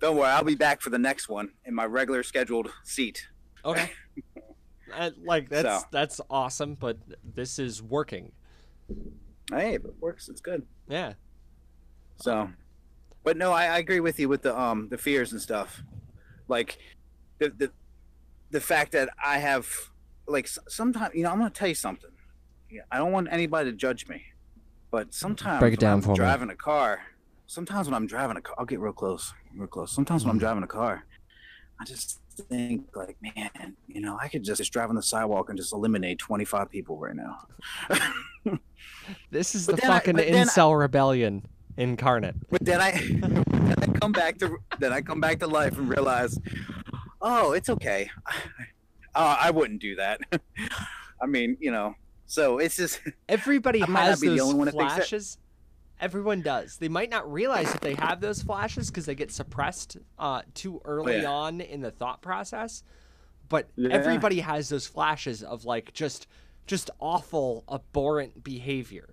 Don't 0.00 0.16
worry, 0.16 0.28
I'll 0.28 0.44
be 0.44 0.54
back 0.54 0.80
for 0.80 0.90
the 0.90 0.98
next 0.98 1.28
one 1.28 1.50
in 1.64 1.74
my 1.74 1.86
regular 1.86 2.22
scheduled 2.22 2.70
seat. 2.82 3.28
Okay. 3.64 3.90
Uh, 4.94 5.10
like 5.24 5.48
that's 5.48 5.82
So. 5.82 5.88
that's 5.90 6.20
awesome, 6.28 6.74
but 6.74 6.98
this 7.34 7.58
is 7.58 7.82
working. 7.82 8.32
Hey, 9.50 9.74
if 9.74 9.84
it 9.84 9.94
works, 10.00 10.28
it's 10.28 10.40
good. 10.40 10.66
Yeah. 10.88 11.14
So, 12.16 12.50
but 13.22 13.36
no, 13.36 13.50
I, 13.52 13.66
I 13.66 13.78
agree 13.78 14.00
with 14.00 14.20
you 14.20 14.28
with 14.28 14.42
the 14.42 14.58
um 14.58 14.88
the 14.90 14.98
fears 14.98 15.32
and 15.32 15.40
stuff. 15.40 15.82
Like 16.48 16.78
the 17.38 17.48
the 17.48 17.70
the 18.50 18.60
fact 18.60 18.92
that 18.92 19.08
I 19.24 19.38
have 19.38 19.66
like 20.26 20.48
sometimes 20.68 21.14
you 21.14 21.22
know 21.22 21.30
I'm 21.30 21.38
gonna 21.38 21.50
tell 21.50 21.68
you 21.68 21.74
something. 21.74 22.10
I 22.90 22.98
don't 22.98 23.12
want 23.12 23.28
anybody 23.30 23.70
to 23.70 23.76
judge 23.76 24.08
me, 24.08 24.22
but 24.90 25.14
sometimes 25.14 25.60
Break 25.60 25.74
it 25.74 25.80
when 25.80 25.90
down 25.90 25.98
I'm 25.98 26.02
for 26.02 26.10
me. 26.10 26.16
driving 26.16 26.50
a 26.50 26.56
car. 26.56 27.00
Sometimes 27.46 27.86
when 27.86 27.94
I'm 27.94 28.06
driving 28.06 28.36
a 28.36 28.40
car, 28.40 28.54
I'll 28.58 28.64
get 28.64 28.80
real 28.80 28.92
close, 28.92 29.32
real 29.54 29.68
close. 29.68 29.92
Sometimes 29.92 30.22
Mm-hmm. 30.22 30.28
when 30.30 30.34
I'm 30.36 30.40
driving 30.40 30.62
a 30.64 30.66
car, 30.66 31.04
I 31.80 31.84
just 31.84 32.20
think 32.48 32.86
like, 32.96 33.16
man, 33.22 33.76
you 33.86 34.00
know, 34.00 34.18
I 34.20 34.26
could 34.28 34.42
just, 34.42 34.58
just 34.58 34.72
drive 34.72 34.88
on 34.88 34.96
the 34.96 35.02
sidewalk 35.02 35.50
and 35.50 35.58
just 35.58 35.72
eliminate 35.72 36.18
25 36.18 36.68
people 36.70 36.98
right 36.98 37.14
now. 37.14 37.46
This 39.30 39.54
is 39.54 39.66
But 39.66 39.76
the 39.76 39.84
I- 39.86 39.88
fucking 39.88 40.18
I- 40.18 40.30
incel 40.30 40.78
rebellion 40.78 41.44
incarnate. 41.76 42.36
But 42.50 42.64
then 42.64 42.80
I, 42.80 42.92
then 43.12 43.74
I 43.82 43.86
come 43.98 44.12
back 44.12 44.38
to 44.38 44.56
then 44.78 44.92
I 44.92 45.00
come 45.02 45.20
back 45.20 45.38
to 45.40 45.46
life 45.46 45.76
and 45.76 45.88
realize, 45.88 46.38
oh, 47.20 47.52
it's 47.52 47.68
okay. 47.68 48.10
Uh, 49.14 49.36
I 49.40 49.50
wouldn't 49.50 49.80
do 49.80 49.96
that. 49.96 50.20
I 51.22 51.26
mean, 51.26 51.56
you 51.60 51.70
know, 51.70 51.94
so 52.26 52.58
it's 52.58 52.76
just 52.76 53.00
Everybody 53.28 53.80
has 53.80 54.20
those 54.20 54.40
only 54.40 54.54
one 54.54 54.66
that 54.66 54.72
thinks 54.74 54.92
that. 54.94 54.96
flashes. 55.00 55.38
Everyone 56.00 56.42
does. 56.42 56.76
They 56.78 56.88
might 56.88 57.08
not 57.08 57.30
realize 57.32 57.70
that 57.72 57.80
they 57.80 57.94
have 57.94 58.20
those 58.20 58.42
flashes 58.42 58.90
because 58.90 59.06
they 59.06 59.14
get 59.14 59.30
suppressed 59.30 59.96
uh, 60.18 60.42
too 60.52 60.82
early 60.84 61.16
Oh, 61.16 61.20
yeah. 61.20 61.30
on 61.30 61.60
in 61.60 61.80
the 61.82 61.92
thought 61.92 62.20
process. 62.20 62.82
But 63.48 63.68
Yeah. 63.76 63.90
everybody 63.92 64.40
has 64.40 64.68
those 64.68 64.86
flashes 64.86 65.42
of 65.42 65.64
like 65.64 65.92
just 65.92 66.26
just 66.66 66.90
awful, 66.98 67.62
abhorrent 67.70 68.42
behavior. 68.42 69.10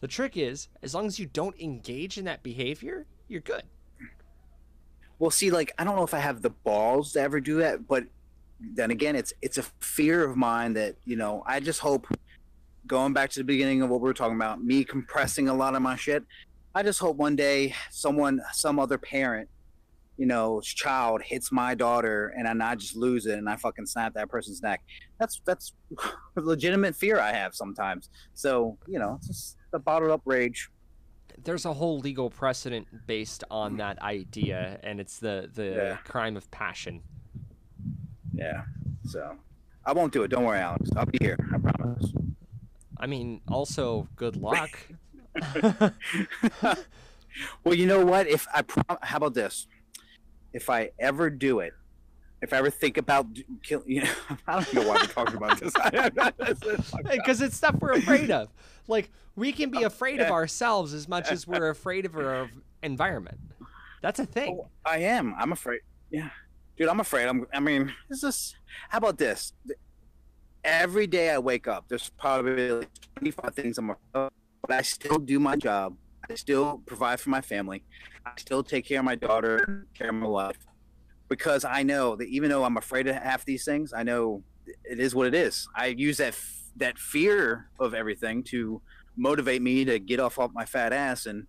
The 0.00 0.08
trick 0.08 0.36
is, 0.36 0.68
as 0.82 0.94
long 0.94 1.06
as 1.06 1.18
you 1.18 1.26
don't 1.26 1.58
engage 1.60 2.18
in 2.18 2.24
that 2.26 2.42
behavior, 2.42 3.06
you're 3.28 3.40
good. 3.40 3.62
well, 5.18 5.30
see, 5.30 5.50
like 5.50 5.72
I 5.78 5.84
don't 5.84 5.96
know 5.96 6.02
if 6.04 6.14
I 6.14 6.18
have 6.18 6.42
the 6.42 6.50
balls 6.50 7.12
to 7.12 7.20
ever 7.20 7.40
do 7.40 7.58
that, 7.58 7.86
but 7.86 8.04
then 8.60 8.90
again, 8.90 9.16
it's 9.16 9.32
it's 9.42 9.58
a 9.58 9.62
fear 9.80 10.24
of 10.24 10.36
mine 10.36 10.74
that 10.74 10.96
you 11.04 11.16
know. 11.16 11.42
I 11.46 11.60
just 11.60 11.80
hope 11.80 12.06
going 12.86 13.12
back 13.12 13.30
to 13.30 13.40
the 13.40 13.44
beginning 13.44 13.82
of 13.82 13.90
what 13.90 14.00
we 14.00 14.08
were 14.08 14.14
talking 14.14 14.36
about, 14.36 14.62
me 14.62 14.84
compressing 14.84 15.48
a 15.48 15.54
lot 15.54 15.74
of 15.74 15.82
my 15.82 15.96
shit. 15.96 16.24
I 16.74 16.82
just 16.82 17.00
hope 17.00 17.16
one 17.16 17.36
day 17.36 17.74
someone, 17.90 18.40
some 18.52 18.78
other 18.78 18.98
parent, 18.98 19.48
you 20.16 20.26
know, 20.26 20.60
child 20.60 21.22
hits 21.22 21.50
my 21.50 21.74
daughter 21.74 22.34
and 22.36 22.46
I 22.46 22.52
not 22.52 22.78
just 22.78 22.94
lose 22.96 23.26
it 23.26 23.38
and 23.38 23.48
I 23.48 23.56
fucking 23.56 23.86
snap 23.86 24.14
that 24.14 24.28
person's 24.28 24.62
neck. 24.62 24.82
That's 25.18 25.40
that's 25.46 25.72
a 26.36 26.40
legitimate 26.40 26.94
fear 26.94 27.18
I 27.18 27.32
have 27.32 27.54
sometimes. 27.54 28.10
So 28.34 28.76
you 28.86 28.98
know, 28.98 29.14
it's 29.18 29.28
just 29.28 29.56
the 29.72 29.78
bottled 29.78 30.10
up 30.10 30.22
rage. 30.24 30.68
There's 31.42 31.64
a 31.64 31.72
whole 31.72 32.00
legal 32.00 32.28
precedent 32.28 32.86
based 33.06 33.44
on 33.50 33.74
mm. 33.74 33.78
that 33.78 34.00
idea, 34.02 34.78
and 34.82 35.00
it's 35.00 35.18
the 35.18 35.50
the 35.54 35.64
Yeah. 35.64 35.96
crime 36.04 36.36
of 36.36 36.50
passion. 36.50 37.02
Yeah. 38.40 38.62
So 39.04 39.36
I 39.84 39.92
won't 39.92 40.12
do 40.12 40.22
it. 40.22 40.28
Don't 40.28 40.44
worry, 40.44 40.58
Alex. 40.58 40.90
I'll 40.96 41.06
be 41.06 41.18
here. 41.20 41.36
I 41.54 41.58
promise. 41.58 42.12
I 42.98 43.06
mean, 43.06 43.40
also 43.48 44.08
good 44.16 44.36
luck. 44.36 44.70
well, 47.64 47.74
you 47.74 47.86
know 47.86 48.04
what? 48.04 48.26
If 48.26 48.46
I 48.54 48.62
prom- 48.62 48.98
how 49.02 49.18
about 49.18 49.34
this? 49.34 49.66
If 50.52 50.68
I 50.68 50.90
ever 50.98 51.30
do 51.30 51.60
it, 51.60 51.74
if 52.42 52.52
I 52.52 52.58
ever 52.58 52.70
think 52.70 52.96
about 52.96 53.26
kill, 53.62 53.82
you 53.86 54.02
know, 54.02 54.10
I 54.46 54.54
don't 54.54 54.74
know 54.74 54.88
why 54.88 54.94
we're 54.94 55.06
talking 55.06 55.36
about 55.36 55.60
this. 55.60 55.72
because 57.12 57.40
it's 57.40 57.56
stuff 57.56 57.76
we're 57.80 57.92
afraid 57.92 58.30
of. 58.30 58.48
Like 58.88 59.10
we 59.36 59.52
can 59.52 59.70
be 59.70 59.82
afraid 59.84 60.20
of 60.20 60.30
ourselves 60.30 60.94
as 60.94 61.08
much 61.08 61.30
as 61.30 61.46
we're 61.46 61.68
afraid 61.68 62.06
of 62.06 62.16
our 62.16 62.50
environment. 62.82 63.38
That's 64.02 64.18
a 64.18 64.26
thing. 64.26 64.58
Oh, 64.58 64.68
I 64.84 64.98
am. 64.98 65.34
I'm 65.38 65.52
afraid. 65.52 65.80
Yeah, 66.10 66.30
dude, 66.80 66.88
I'm 66.88 67.00
afraid. 67.00 67.28
I'm. 67.28 67.46
I 67.52 67.60
mean, 67.60 67.92
is 68.08 68.22
this? 68.22 68.54
How 68.88 68.98
about 68.98 69.18
this? 69.18 69.52
Every 70.64 71.06
day 71.06 71.30
I 71.30 71.38
wake 71.38 71.68
up, 71.68 71.84
there's 71.88 72.10
probably 72.18 72.72
like 72.72 72.88
25 73.16 73.54
things 73.54 73.78
I'm 73.78 73.90
afraid 73.90 73.98
of, 74.14 74.32
but 74.62 74.72
I 74.72 74.82
still 74.82 75.18
do 75.18 75.38
my 75.38 75.56
job. 75.56 75.94
I 76.28 76.34
still 76.34 76.82
provide 76.86 77.20
for 77.20 77.30
my 77.30 77.40
family. 77.40 77.84
I 78.26 78.32
still 78.36 78.62
take 78.62 78.86
care 78.86 78.98
of 78.98 79.04
my 79.04 79.14
daughter, 79.14 79.86
care 79.94 80.08
of 80.08 80.14
my 80.14 80.26
wife, 80.26 80.58
because 81.28 81.64
I 81.64 81.82
know 81.82 82.16
that 82.16 82.28
even 82.28 82.50
though 82.50 82.64
I'm 82.64 82.76
afraid 82.76 83.06
of 83.06 83.16
half 83.16 83.44
these 83.44 83.64
things, 83.64 83.92
I 83.92 84.02
know 84.02 84.42
it 84.84 84.98
is 84.98 85.14
what 85.14 85.26
it 85.26 85.34
is. 85.34 85.68
I 85.76 85.86
use 85.86 86.16
that 86.18 86.36
that 86.76 86.98
fear 86.98 87.68
of 87.78 87.94
everything 87.94 88.42
to 88.44 88.80
motivate 89.16 89.60
me 89.60 89.84
to 89.84 89.98
get 89.98 90.18
off 90.18 90.38
off 90.38 90.50
my 90.54 90.64
fat 90.64 90.92
ass 90.92 91.26
and 91.26 91.46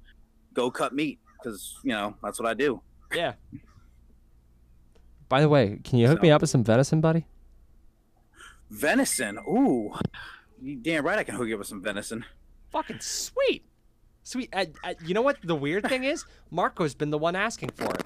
go 0.53 0.69
cut 0.69 0.93
meat 0.93 1.19
because 1.37 1.77
you 1.83 1.91
know 1.91 2.15
that's 2.21 2.39
what 2.39 2.49
I 2.49 2.53
do. 2.53 2.81
Yeah. 3.13 3.33
By 5.31 5.39
the 5.41 5.47
way, 5.49 5.79
can 5.83 5.97
you 5.97 6.07
hook 6.07 6.17
So- 6.19 6.21
me 6.23 6.29
up 6.31 6.41
with 6.41 6.49
some 6.49 6.63
venison, 6.63 6.99
buddy? 6.99 7.25
Venison. 8.69 9.37
Ooh. 9.47 9.93
You 10.61 10.75
damn 10.75 11.05
right 11.05 11.17
I 11.17 11.23
can 11.23 11.35
hook 11.35 11.47
you 11.47 11.55
up 11.55 11.59
with 11.59 11.67
some 11.67 11.81
venison. 11.81 12.25
Fucking 12.71 12.99
sweet. 12.99 13.65
Sweet. 14.23 14.49
Uh, 14.53 14.65
uh, 14.83 14.93
you 15.05 15.13
know 15.13 15.21
what 15.21 15.37
the 15.43 15.55
weird 15.55 15.87
thing 15.87 16.03
is? 16.03 16.25
Marco's 16.51 16.93
been 16.93 17.09
the 17.09 17.17
one 17.17 17.35
asking 17.35 17.69
for 17.69 17.85
it. 17.95 18.03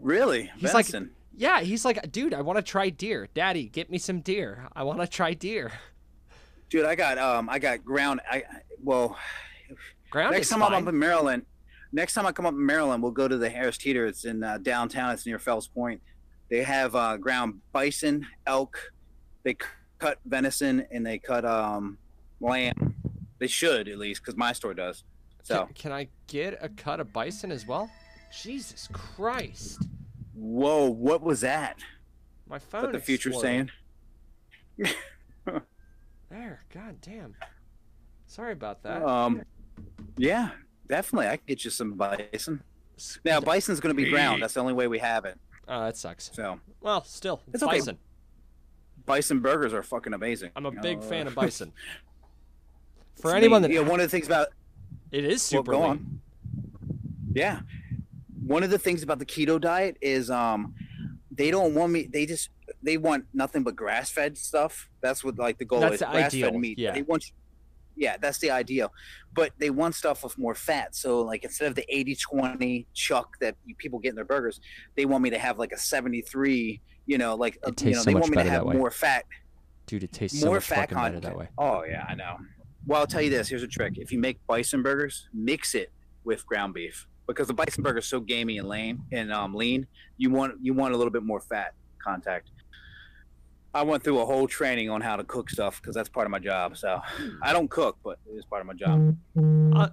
Really? 0.00 0.50
He's 0.56 0.72
Venison. 0.72 1.02
like, 1.04 1.12
yeah, 1.36 1.60
he's 1.60 1.84
like, 1.84 2.10
dude, 2.10 2.32
I 2.34 2.40
want 2.40 2.56
to 2.56 2.62
try 2.62 2.88
deer. 2.88 3.28
Daddy, 3.34 3.66
get 3.68 3.90
me 3.90 3.98
some 3.98 4.20
deer. 4.20 4.68
I 4.74 4.82
want 4.82 5.00
to 5.00 5.06
try 5.06 5.34
deer. 5.34 5.70
dude, 6.70 6.86
I 6.86 6.94
got 6.94 7.18
um, 7.18 7.48
I 7.50 7.58
got 7.58 7.84
ground. 7.84 8.20
I 8.30 8.44
well, 8.82 9.16
Ground 10.10 10.32
next 10.32 10.48
time 10.48 10.60
fine. 10.60 10.72
I'm 10.72 10.82
up 10.82 10.88
in 10.92 10.98
Maryland, 10.98 11.44
next 11.92 12.14
time 12.14 12.26
I 12.26 12.32
come 12.32 12.46
up 12.46 12.54
in 12.54 12.64
Maryland, 12.64 13.02
we'll 13.02 13.12
go 13.12 13.28
to 13.28 13.38
the 13.38 13.50
Harris 13.50 13.78
Teeter. 13.78 14.06
It's 14.06 14.24
in 14.24 14.42
uh, 14.42 14.58
downtown. 14.58 15.12
It's 15.12 15.26
near 15.26 15.38
Fells 15.38 15.68
Point. 15.68 16.00
They 16.48 16.62
have 16.62 16.94
uh, 16.94 17.16
ground 17.16 17.60
bison, 17.72 18.26
elk. 18.46 18.92
They 19.44 19.52
c- 19.52 19.68
cut 19.98 20.18
venison 20.24 20.86
and 20.90 21.06
they 21.06 21.18
cut 21.18 21.44
um, 21.44 21.98
lamb. 22.40 22.94
They 23.38 23.46
should 23.46 23.88
at 23.88 23.98
least, 23.98 24.22
because 24.22 24.36
my 24.36 24.52
store 24.52 24.74
does. 24.74 25.04
So 25.42 25.66
Can, 25.66 25.74
can 25.74 25.92
I 25.92 26.08
get 26.26 26.58
a 26.60 26.68
cut 26.68 27.00
of 27.00 27.12
bison 27.12 27.50
as 27.50 27.66
well? 27.66 27.88
Jesus 28.42 28.88
Christ. 28.92 29.82
whoa, 30.34 30.88
what 30.90 31.22
was 31.22 31.40
that? 31.40 31.78
My 32.48 32.58
phone 32.58 32.82
What 32.82 32.92
the 32.92 33.00
future 33.00 33.32
saying? 33.32 33.70
There, 36.30 36.62
god 36.72 37.00
damn. 37.00 37.34
Sorry 38.26 38.52
about 38.52 38.84
that. 38.84 39.02
Um, 39.02 39.42
yeah, 40.16 40.50
definitely. 40.90 41.28
I 41.28 41.36
can 41.36 41.46
get 41.46 41.64
you 41.64 41.70
some 41.70 41.94
bison. 41.94 42.62
Now, 43.24 43.40
bison's 43.40 43.80
going 43.80 43.96
to 43.96 44.02
be 44.02 44.10
ground. 44.10 44.42
That's 44.42 44.54
the 44.54 44.60
only 44.60 44.74
way 44.74 44.86
we 44.88 44.98
have 44.98 45.24
it. 45.24 45.38
Oh, 45.68 45.84
that 45.84 45.96
sucks. 45.96 46.30
So, 46.34 46.60
Well, 46.80 47.02
still, 47.04 47.40
It's 47.54 47.62
okay. 47.62 47.78
bison. 47.78 47.98
bison 49.06 49.40
burgers 49.40 49.72
are 49.72 49.82
fucking 49.82 50.12
amazing. 50.12 50.50
I'm 50.56 50.66
a 50.66 50.72
big 50.72 51.00
know, 51.00 51.06
fan 51.06 51.26
uh, 51.26 51.30
of 51.30 51.34
bison. 51.36 51.72
For 53.22 53.34
anyone 53.34 53.62
that 53.62 53.70
yeah, 53.70 53.80
one 53.80 54.00
of 54.00 54.04
the 54.04 54.08
things 54.10 54.26
about 54.26 54.48
it 55.12 55.24
is 55.24 55.30
well, 55.52 55.60
super 55.62 55.72
go 55.72 55.80
lean. 55.80 55.90
on. 55.90 56.20
Yeah, 57.32 57.60
one 58.44 58.62
of 58.62 58.70
the 58.70 58.78
things 58.78 59.02
about 59.02 59.18
the 59.18 59.26
keto 59.26 59.60
diet 59.60 59.96
is 60.00 60.30
um, 60.30 60.74
they 61.30 61.50
don't 61.50 61.74
want 61.74 61.92
me. 61.92 62.08
They 62.10 62.26
just 62.26 62.48
they 62.82 62.96
want 62.96 63.24
nothing 63.34 63.62
but 63.62 63.76
grass 63.76 64.10
fed 64.10 64.36
stuff. 64.38 64.88
That's 65.00 65.22
what 65.22 65.38
like 65.38 65.58
the 65.58 65.64
goal 65.66 65.80
That's 65.80 65.96
is. 65.96 66.00
Grass 66.00 66.34
fed 66.34 66.54
meat. 66.56 66.78
yeah. 66.78 66.92
They 66.92 67.02
want. 67.02 67.30
Yeah, 68.00 68.16
that's 68.20 68.38
the 68.38 68.50
ideal. 68.50 68.92
But 69.34 69.52
they 69.58 69.70
want 69.70 69.94
stuff 69.94 70.24
with 70.24 70.36
more 70.38 70.54
fat. 70.54 70.96
So 70.96 71.20
like 71.20 71.44
instead 71.44 71.68
of 71.68 71.74
the 71.74 71.84
80-20 71.92 72.86
chuck 72.94 73.36
that 73.40 73.54
people 73.76 73.98
get 73.98 74.08
in 74.08 74.14
their 74.16 74.24
burgers, 74.24 74.58
they 74.96 75.04
want 75.04 75.22
me 75.22 75.30
to 75.30 75.38
have 75.38 75.58
like 75.58 75.72
a 75.72 75.78
73, 75.78 76.80
you 77.06 77.18
know, 77.18 77.34
like 77.34 77.58
uh, 77.64 77.68
It 77.68 77.82
you 77.82 77.90
know, 77.92 77.98
so 77.98 78.04
they 78.04 78.14
want 78.14 78.30
me 78.30 78.42
to 78.42 78.50
have 78.50 78.64
more 78.64 78.90
fat 78.90 79.26
Dude, 79.86 80.04
it 80.04 80.12
tastes 80.12 80.38
so 80.38 80.46
more 80.46 80.56
much 80.56 80.64
fat 80.64 80.76
fucking 80.76 80.96
better 80.96 81.14
content. 81.14 81.22
that 81.24 81.36
way. 81.36 81.48
Oh 81.58 81.82
yeah, 81.82 82.06
I 82.08 82.14
know. 82.14 82.36
Well, 82.86 83.00
I'll 83.00 83.08
tell 83.08 83.22
you 83.22 83.30
this. 83.30 83.48
Here's 83.48 83.64
a 83.64 83.68
trick: 83.68 83.94
if 83.96 84.12
you 84.12 84.20
make 84.20 84.38
bison 84.46 84.82
burgers, 84.82 85.28
mix 85.34 85.74
it 85.74 85.90
with 86.22 86.46
ground 86.46 86.74
beef 86.74 87.08
because 87.26 87.48
the 87.48 87.54
bison 87.54 87.82
burger 87.82 87.98
is 87.98 88.06
so 88.06 88.20
gamey 88.20 88.58
and 88.58 88.68
lame 88.68 89.02
and 89.10 89.32
um, 89.32 89.52
lean. 89.52 89.88
You 90.16 90.30
want 90.30 90.54
you 90.62 90.74
want 90.74 90.94
a 90.94 90.96
little 90.96 91.10
bit 91.10 91.24
more 91.24 91.40
fat 91.40 91.74
contact. 92.02 92.50
I 93.72 93.82
went 93.82 94.02
through 94.02 94.18
a 94.20 94.26
whole 94.26 94.48
training 94.48 94.90
on 94.90 95.00
how 95.00 95.16
to 95.16 95.24
cook 95.24 95.48
stuff 95.50 95.80
because 95.80 95.94
that's 95.94 96.08
part 96.08 96.26
of 96.26 96.30
my 96.30 96.38
job. 96.40 96.76
So 96.76 97.00
I 97.42 97.52
don't 97.52 97.70
cook, 97.70 97.98
but 98.02 98.18
it 98.26 98.32
is 98.36 98.44
part 98.44 98.60
of 98.62 98.66
my 98.66 98.74
job. 98.74 99.16
Uh, 99.74 99.88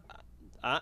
uh, 0.64 0.80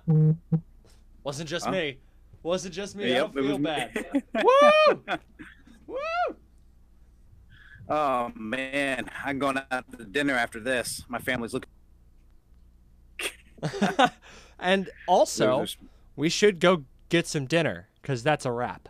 wasn't 1.23 1.49
just 1.49 1.65
Huh? 1.65 1.71
me. 1.71 1.97
Wasn't 2.43 2.73
just 2.73 2.95
me. 2.95 3.09
Yep, 3.09 3.31
I 3.31 3.33
don't 3.33 3.47
feel 3.47 3.57
bad. 3.57 4.05
Woo! 4.43 5.01
Woo! 5.87 5.97
Oh 7.89 8.31
man, 8.35 9.09
I'm 9.23 9.39
going 9.39 9.59
out 9.71 9.91
to 9.97 10.05
dinner 10.05 10.33
after 10.33 10.59
this. 10.59 11.03
My 11.09 11.19
family's 11.19 11.53
looking. 11.53 11.69
and 14.59 14.89
also, 15.07 15.59
Losers. 15.59 15.77
we 16.15 16.29
should 16.29 16.59
go 16.59 16.85
get 17.09 17.27
some 17.27 17.45
dinner 17.45 17.89
because 18.01 18.23
that's 18.23 18.45
a 18.45 18.51
wrap. 18.51 18.89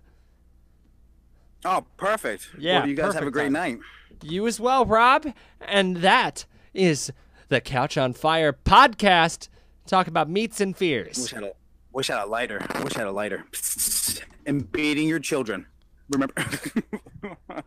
Oh, 1.65 1.85
perfect. 1.97 2.49
Yeah, 2.57 2.79
Well, 2.79 2.87
you 2.89 2.95
guys 2.95 3.13
have 3.15 3.27
a 3.27 3.31
great 3.31 3.45
time. 3.45 3.53
night. 3.53 3.79
You 4.23 4.45
as 4.47 4.59
well, 4.59 4.85
Rob. 4.85 5.25
And 5.61 5.97
that 5.97 6.45
is 6.73 7.11
the 7.49 7.59
Couch 7.59 7.97
on 7.97 8.13
Fire 8.13 8.53
podcast. 8.53 9.49
Talk 9.87 10.07
about 10.07 10.29
meats 10.29 10.61
and 10.61 10.75
fears. 10.77 11.17
Wish 11.17 11.33
I 11.33 11.35
had 11.37 11.43
a 11.43 11.51
wish 11.91 12.09
I 12.09 12.15
had 12.17 12.23
a 12.25 12.29
lighter. 12.29 12.65
Wish 12.83 12.95
I 12.95 12.99
had 12.99 13.07
a 13.07 13.11
lighter. 13.11 13.45
and 14.45 14.71
beating 14.71 15.07
your 15.07 15.19
children. 15.19 15.65
Remember. 16.09 16.33